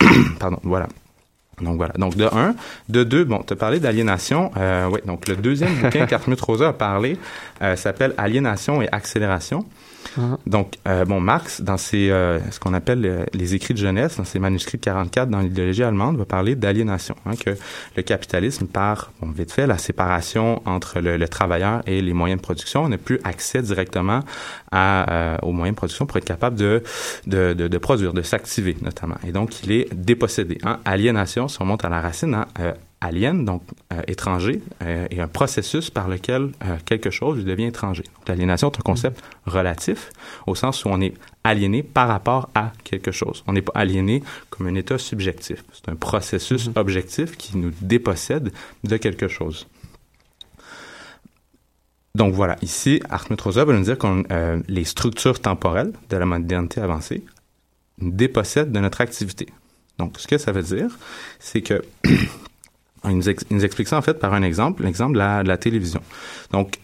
[0.38, 0.88] Pardon, voilà.
[1.60, 1.94] Donc voilà.
[1.98, 2.54] Donc de un,
[2.88, 4.50] de deux, bon, tu as parlé d'aliénation.
[4.56, 7.18] Euh, oui, donc le deuxième bouquin qu'Artmut Rosa a parlé
[7.62, 9.64] euh, s'appelle Aliénation et accélération.
[10.46, 14.16] Donc, euh, bon, Marx, dans ses, euh, ce qu'on appelle euh, les écrits de jeunesse,
[14.16, 17.56] dans ses manuscrits de 44 dans l'idéologie allemande, va parler d'aliénation, hein, que
[17.96, 22.40] le capitalisme, par, bon, vite fait, la séparation entre le, le travailleur et les moyens
[22.40, 24.20] de production, on n'a plus accès directement
[24.72, 26.82] à, euh, aux moyens de production pour être capable de,
[27.26, 29.16] de, de, de produire, de s'activer, notamment.
[29.26, 30.58] Et donc, il est dépossédé.
[30.64, 30.78] Hein.
[30.84, 32.72] Aliénation, si on monte à la racine, hein, euh,
[33.06, 38.04] alien, donc euh, étranger, euh, et un processus par lequel euh, quelque chose devient étranger.
[38.26, 40.10] L'aliénation est un concept relatif,
[40.46, 43.44] au sens où on est aliéné par rapport à quelque chose.
[43.46, 45.64] On n'est pas aliéné comme un état subjectif.
[45.72, 48.52] C'est un processus objectif qui nous dépossède
[48.84, 49.66] de quelque chose.
[52.14, 56.80] Donc voilà, ici, Hartmut Rosa va nous dire que les structures temporelles de la modernité
[56.80, 57.22] avancée
[57.98, 59.48] nous dépossèdent de notre activité.
[59.98, 60.98] Donc, ce que ça veut dire,
[61.38, 61.82] c'est que
[63.10, 65.56] il nous, ex- explique ça en fait par un exemple, l'exemple de la, de la
[65.56, 66.00] télévision.
[66.52, 66.78] Donc,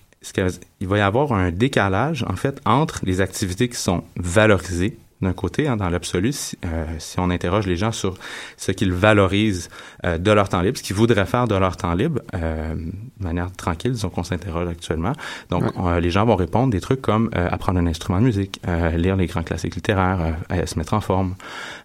[0.81, 5.33] il va y avoir un décalage en fait entre les activités qui sont valorisées d'un
[5.33, 8.15] côté, hein, dans l'absolu, si, euh, si on interroge les gens sur
[8.57, 9.69] ce qu'ils valorisent
[10.05, 13.25] euh, de leur temps libre, ce qu'ils voudraient faire de leur temps libre, euh, de
[13.25, 15.13] manière tranquille, disons qu'on s'interroge actuellement.
[15.51, 18.61] Donc, euh, les gens vont répondre des trucs comme euh, apprendre un instrument de musique,
[18.69, 21.35] euh, lire les grands classiques littéraires, euh, se mettre en forme,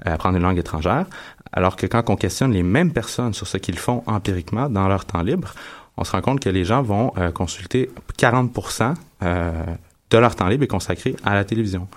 [0.05, 1.05] euh, apprendre une langue étrangère.
[1.53, 5.05] Alors que quand on questionne les mêmes personnes sur ce qu'ils font empiriquement dans leur
[5.05, 5.53] temps libre,
[5.97, 9.51] on se rend compte que les gens vont euh, consulter 40% euh,
[10.09, 11.87] de leur temps libre est consacré à la télévision.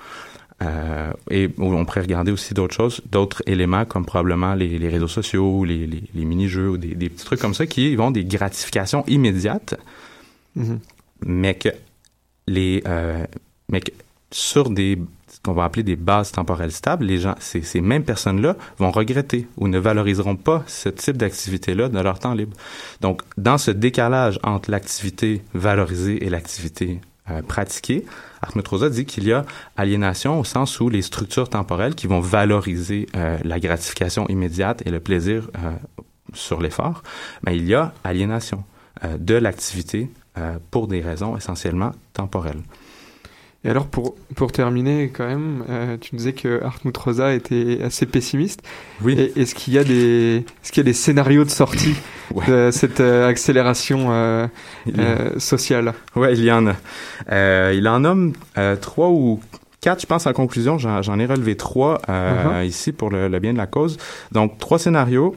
[0.62, 5.08] Euh, et on pourrait regarder aussi d'autres choses, d'autres éléments comme probablement les, les réseaux
[5.08, 8.24] sociaux, les, les, les mini-jeux ou des, des petits trucs comme ça qui vont des
[8.24, 9.76] gratifications immédiates,
[10.56, 10.80] Mhm.
[11.24, 11.68] mais que
[12.48, 13.24] les euh,
[13.68, 13.92] mais que
[14.32, 14.98] sur des
[15.28, 18.90] ce qu'on va appeler des bases temporelles stables, les gens, ces, ces mêmes personnes-là vont
[18.90, 22.56] regretter ou ne valoriseront pas ce type d'activité-là de leur temps libre.
[23.00, 27.00] Donc, dans ce décalage entre l'activité valorisée et l'activité
[27.30, 28.04] euh, pratiquée,
[28.68, 29.44] Rosa dit qu'il y a
[29.76, 34.90] aliénation au sens où les structures temporelles qui vont valoriser euh, la gratification immédiate et
[34.90, 35.72] le plaisir euh,
[36.34, 37.02] sur l'effort,
[37.44, 38.64] mais il y a aliénation
[39.04, 42.60] euh, de l'activité euh, pour des raisons essentiellement temporelles.
[43.62, 48.06] Et alors, pour, pour terminer, quand même, euh, tu disais que Hartmut Rosa était assez
[48.06, 48.62] pessimiste.
[49.02, 49.32] Oui.
[49.36, 51.94] Est-ce qu'il y, a des- est-ce qu'il y a des scénarios de sortie
[52.48, 54.46] de cette euh, accélération euh,
[54.98, 55.92] euh, sociale?
[56.16, 57.72] Ouais, il y en a.
[57.72, 58.32] Il en nomme
[58.80, 59.40] trois ou
[59.82, 60.78] quatre, je pense, en conclusion.
[60.78, 62.64] J'en ai relevé trois Mhm.
[62.64, 63.98] ici pour le, le bien de la cause.
[64.32, 65.36] Donc, trois scénarios.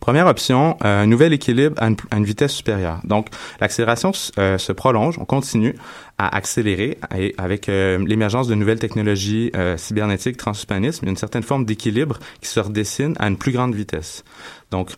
[0.00, 3.00] Première option, euh, un nouvel équilibre à une, vitesse supérieure.
[3.04, 3.28] Donc,
[3.58, 5.74] l'accélération euh, se prolonge, on continue
[6.18, 11.16] à accélérer et avec euh, l'émergence de nouvelles technologies cybernétiques, transhumanisme, il y a une
[11.16, 14.24] certaine forme d'équilibre qui se redessine à une plus grande vitesse.
[14.70, 14.90] Donc,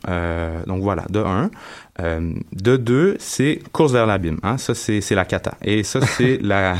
[0.66, 1.50] donc voilà, de un.
[2.00, 4.38] Euh, de deux, c'est course vers l'abîme.
[4.42, 4.58] Hein?
[4.58, 5.54] Ça, c'est la cata.
[5.62, 6.76] Et ça, c'est la...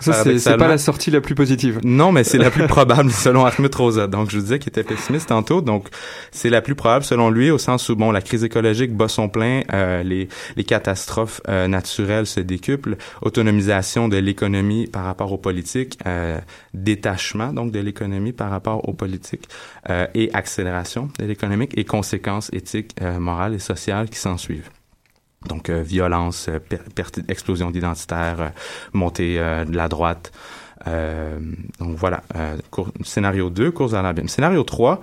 [0.00, 1.80] Ça, c'est- pas la sortie la plus positive.
[1.84, 4.06] non, mais c'est la plus probable selon Ahmed Rosa.
[4.06, 5.60] Donc, je vous disais qu'il était pessimiste tantôt.
[5.60, 5.88] Donc,
[6.30, 9.28] c'est la plus probable selon lui au sens où, bon, la crise écologique bat son
[9.28, 15.38] plein, euh, les, les catastrophes euh, naturelles se décuplent, autonomisation de l'économie par rapport aux
[15.38, 16.38] politiques, euh,
[16.74, 19.48] détachement, donc, de l'économie par rapport aux politiques,
[19.90, 24.61] euh, et accélération de l'économique et conséquences éthiques, morales et sociales qui s'en suivent.
[25.48, 26.58] Donc, euh, violence, euh,
[27.28, 28.48] explosion d'identitaire, euh,
[28.92, 30.32] montée euh, de la droite.
[30.88, 31.38] Euh,
[31.78, 32.56] donc voilà, euh,
[33.04, 34.28] scénario 2, course à l'abîme.
[34.28, 35.00] Scénario 3,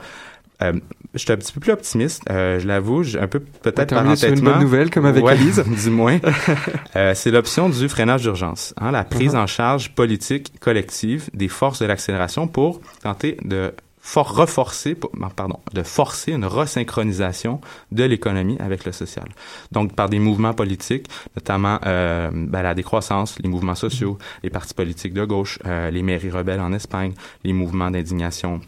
[0.62, 0.74] euh,
[1.14, 4.18] je suis un petit peu plus optimiste, euh, je l'avoue, j'ai un peu peut-être par
[4.18, 5.38] sur une bonne nouvelle, comme avec Ouais,
[5.84, 6.20] du moins.
[6.96, 9.40] Euh, c'est l'option du freinage d'urgence, hein, la prise Mhm.
[9.42, 13.72] en charge politique collective des forces de l'accélération pour tenter de
[14.02, 19.28] for reforcer, non, pardon, de forcer une resynchronisation de l'économie avec le social.
[19.72, 24.74] Donc, par des mouvements politiques, notamment euh, ben, la décroissance, les mouvements sociaux, les partis
[24.74, 28.62] politiques de gauche, euh, les mairies rebelles en Espagne, les mouvements d'indignation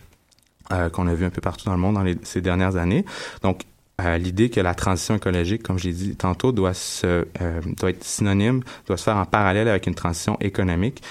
[0.72, 3.06] euh, qu'on a vu un peu partout dans le monde dans les, ces dernières années.
[3.42, 3.64] Donc,
[4.00, 7.90] euh, l'idée que la transition écologique, comme je l'ai dit tantôt, doit se euh, doit
[7.90, 11.04] être synonyme, doit se faire en parallèle avec une transition économique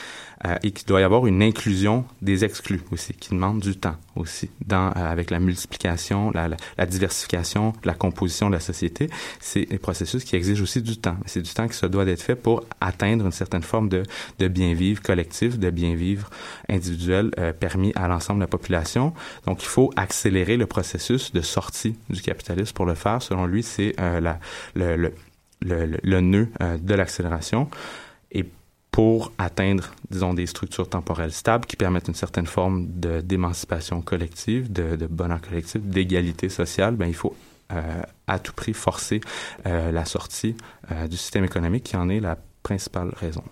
[0.47, 3.97] euh, et qu'il doit y avoir une inclusion des exclus aussi, qui demande du temps
[4.17, 9.09] aussi, dans, euh, avec la multiplication, la, la, diversification, la composition de la société.
[9.39, 11.17] C'est des processus qui exigent aussi du temps.
[11.27, 14.03] C'est du temps qui se doit d'être fait pour atteindre une certaine forme de,
[14.39, 16.31] de bien-vivre collectif, de bien-vivre
[16.69, 19.13] individuel euh, permis à l'ensemble de la population.
[19.47, 23.23] Donc, il faut accélérer le processus de sortie du capitalisme pour le faire.
[23.23, 24.39] Selon lui, c'est euh, la,
[24.75, 25.13] le, le,
[25.61, 27.69] le, le, le nœud euh, de l'accélération.
[28.91, 34.73] Pour atteindre, disons, des structures temporelles stables qui permettent une certaine forme de d'émancipation collective,
[34.73, 37.37] de, de bonheur collectif, d'égalité sociale, ben il faut
[37.73, 39.21] euh, à tout prix forcer
[39.67, 40.57] euh, la sortie
[40.91, 43.43] euh, du système économique qui en est la principale raison.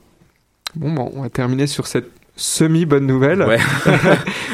[0.74, 3.44] Bon, bon, on va terminer sur cette semi bonne nouvelle.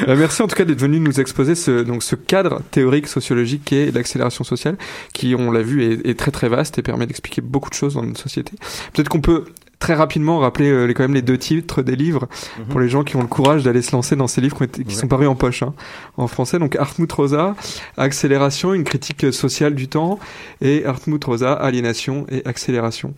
[0.09, 3.63] Euh, merci en tout cas d'être venu nous exposer ce donc ce cadre théorique sociologique
[3.63, 4.77] qui est l'accélération sociale,
[5.13, 7.93] qui on l'a vu est, est très très vaste et permet d'expliquer beaucoup de choses
[7.93, 8.57] dans notre société.
[8.91, 9.45] Peut-être qu'on peut
[9.85, 12.27] très rapidement rappeler euh, les- quand même les deux titres des livres
[12.57, 12.65] Mhm.
[12.69, 14.65] pour les gens qui ont le courage d'aller se lancer dans ces livres qui, ont
[14.65, 14.99] été- qui Ouais.
[15.01, 15.73] sont parus en poche hein,
[16.17, 16.57] en français.
[16.57, 17.55] Donc Hartmut Rosa,
[17.97, 20.17] Accélération, une critique sociale du temps,
[20.61, 23.13] et Hartmut Rosa, Aliénation et Accélération.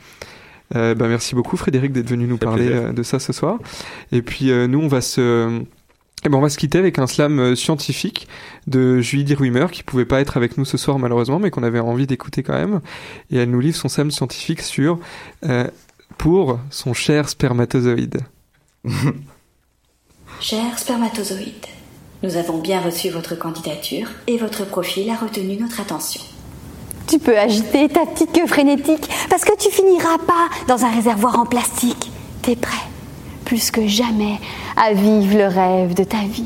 [0.76, 2.84] Euh, bah, merci beaucoup Frédéric d'être venu nous parler plaisir.
[2.88, 3.57] euh, de ça ce soir.
[4.11, 5.61] Et puis euh, nous on va se
[6.26, 8.28] eh ben, on va se quitter avec un slam scientifique
[8.65, 11.80] de Julie Dirwimer qui pouvait pas être avec nous ce soir malheureusement mais qu'on avait
[11.80, 12.82] envie d'écouter quand même.
[13.32, 14.99] Et elle nous livre son slam scientifique sur
[15.45, 15.68] euh,
[16.18, 18.22] pour son cher spermatozoïde.
[20.39, 21.65] Chers spermatozoïdes,
[22.24, 26.22] nous avons bien reçu votre candidature et votre profil a retenu notre attention.
[27.07, 31.39] Tu peux agiter ta petite queue frénétique parce que tu finiras pas dans un réservoir
[31.39, 32.11] en plastique.
[32.41, 32.86] T'es prêt,
[33.45, 34.39] plus que jamais,
[34.76, 36.45] à vivre le rêve de ta vie.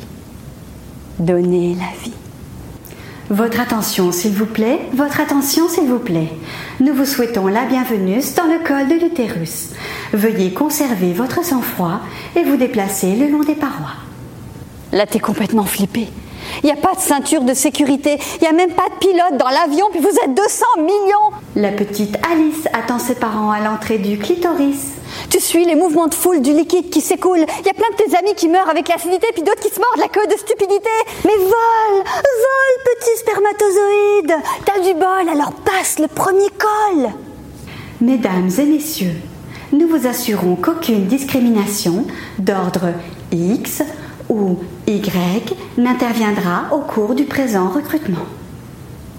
[1.20, 2.14] Donner la vie.
[3.32, 6.28] Votre attention, s'il vous plaît, votre attention, s'il vous plaît.
[6.82, 9.70] Nous vous souhaitons la bienvenue dans le col de l'utérus.
[10.12, 12.02] Veuillez conserver votre sang-froid
[12.36, 13.96] et vous déplacer le long des parois.
[14.92, 16.10] Là, t'es complètement flippé.
[16.64, 19.38] Il n'y a pas de ceinture de sécurité, il n'y a même pas de pilote
[19.38, 23.98] dans l'avion, puis vous êtes 200 millions La petite Alice attend ses parents à l'entrée
[23.98, 24.92] du clitoris.
[25.30, 27.46] Tu suis les mouvements de foule du liquide qui s'écoule.
[27.60, 29.80] Il y a plein de tes amis qui meurent avec l'acidité, puis d'autres qui se
[29.80, 30.90] mordent la queue de stupidité.
[31.26, 34.36] Mais vole, vole, petit spermatozoïde.
[34.66, 37.10] T'as du bol, alors passe le premier col.
[38.02, 39.16] Mesdames et messieurs,
[39.74, 42.06] nous vous assurons qu'aucune discrimination
[42.40, 42.94] d'ordre
[43.32, 43.84] X
[44.32, 44.58] ou
[44.88, 48.26] Y n'interviendra au cours du présent recrutement.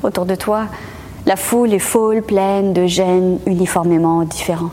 [0.03, 0.67] Autour de toi,
[1.27, 4.71] la foule est folle, pleine de gènes uniformément différents.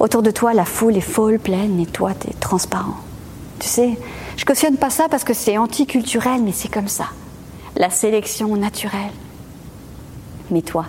[0.00, 2.96] Autour de toi, la foule est folle, pleine, et toi, t'es transparent.
[3.60, 3.98] Tu sais,
[4.38, 7.08] je cautionne pas ça parce que c'est anticulturel, mais c'est comme ça.
[7.76, 9.12] La sélection naturelle.
[10.50, 10.86] Mais toi,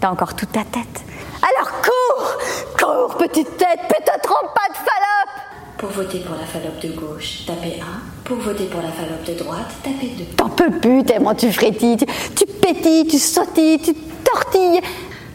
[0.00, 1.02] t'as encore toute ta tête.
[1.42, 2.38] Alors cours
[2.78, 5.51] Cours, petite tête, te trompe pas de fallope
[5.82, 7.84] Pour voter pour la fallope de gauche, tapez 1.
[8.22, 10.24] Pour voter pour la fallope de droite, tapez 2.
[10.36, 12.06] T'en peux plus tellement tu frétilles, tu,
[12.36, 14.80] tu pétilles, tu sautilles, tu tortilles.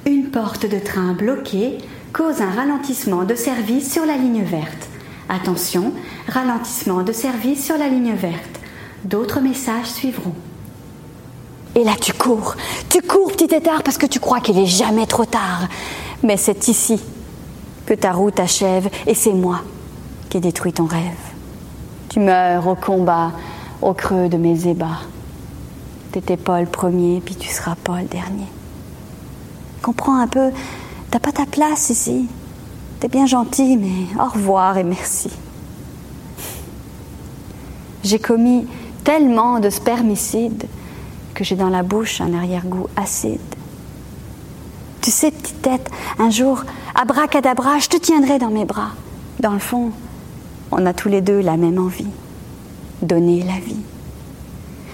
[0.06, 1.80] Une porte de train bloquée
[2.14, 4.88] cause un ralentissement de service sur la ligne verte.
[5.28, 5.92] Attention,
[6.30, 8.62] ralentissement de service sur la ligne verte.
[9.04, 10.36] D'autres messages suivront.
[11.76, 12.56] Et là, tu cours.
[12.90, 15.68] Tu cours, petit étard, parce que tu crois qu'il est jamais trop tard.
[16.24, 17.02] Mais c'est ici
[17.86, 19.60] que ta route achève, et c'est moi
[20.30, 21.02] qui détruis ton rêve.
[22.10, 23.32] Tu meurs au combat,
[23.82, 25.02] au creux de mes ébats.
[26.12, 28.48] T'étais pas le premier, puis tu seras pas le dernier.
[29.82, 30.52] Comprends un peu,
[31.12, 32.28] t'as pas ta place ici.
[33.00, 35.30] T'es bien gentil, mais au revoir et merci.
[38.04, 38.66] J'ai commis
[39.04, 40.66] tellement de spermicides
[41.34, 43.40] que j'ai dans la bouche un arrière-goût acide.
[45.02, 46.64] Tu sais, petite tête, un jour,
[46.96, 48.90] abracadabra, je te tiendrai dans mes bras.
[49.40, 49.92] Dans le fond,
[50.72, 52.08] on a tous les deux la même envie
[53.02, 53.82] donner la vie.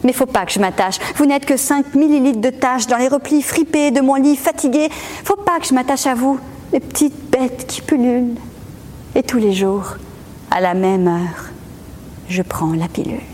[0.04, 0.98] Mais faut pas que je m'attache.
[1.16, 4.90] Vous n'êtes que 5 millilitres de taches dans les replis fripés de mon lit fatigué.
[5.24, 6.40] Faut pas que je m'attache à vous,
[6.74, 8.36] les petites bêtes qui pullulent.
[9.16, 9.96] Et tous les jours,
[10.52, 11.52] à la même heure,
[12.28, 13.33] je prends la pilule.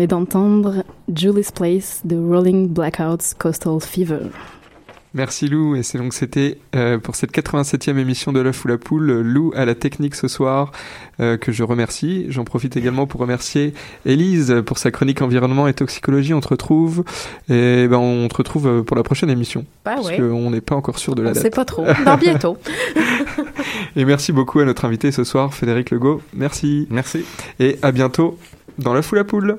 [0.00, 0.82] Venez d'entendre
[1.14, 4.30] Julie's Place de Rolling Blackouts Coastal Fever.
[5.12, 8.78] Merci Lou, et c'est donc c'était euh, pour cette 87e émission de l'œuf ou la
[8.78, 10.72] poule, Lou à la technique ce soir,
[11.20, 12.24] euh, que je remercie.
[12.30, 13.74] J'en profite également pour remercier
[14.06, 16.32] Élise pour sa chronique environnement et toxicologie.
[16.32, 17.04] On te retrouve,
[17.50, 19.66] et ben on te retrouve pour la prochaine émission.
[19.84, 20.16] Bah parce ouais.
[20.16, 21.42] qu'on n'est pas encore sûr de la On date.
[21.42, 21.84] sait pas trop.
[22.06, 22.56] Dans bientôt.
[23.96, 26.22] et merci beaucoup à notre invité ce soir, Frédéric Legault.
[26.32, 26.86] Merci.
[26.88, 27.26] Merci.
[27.58, 28.38] Et à bientôt
[28.78, 29.58] dans l'œuf ou la poule.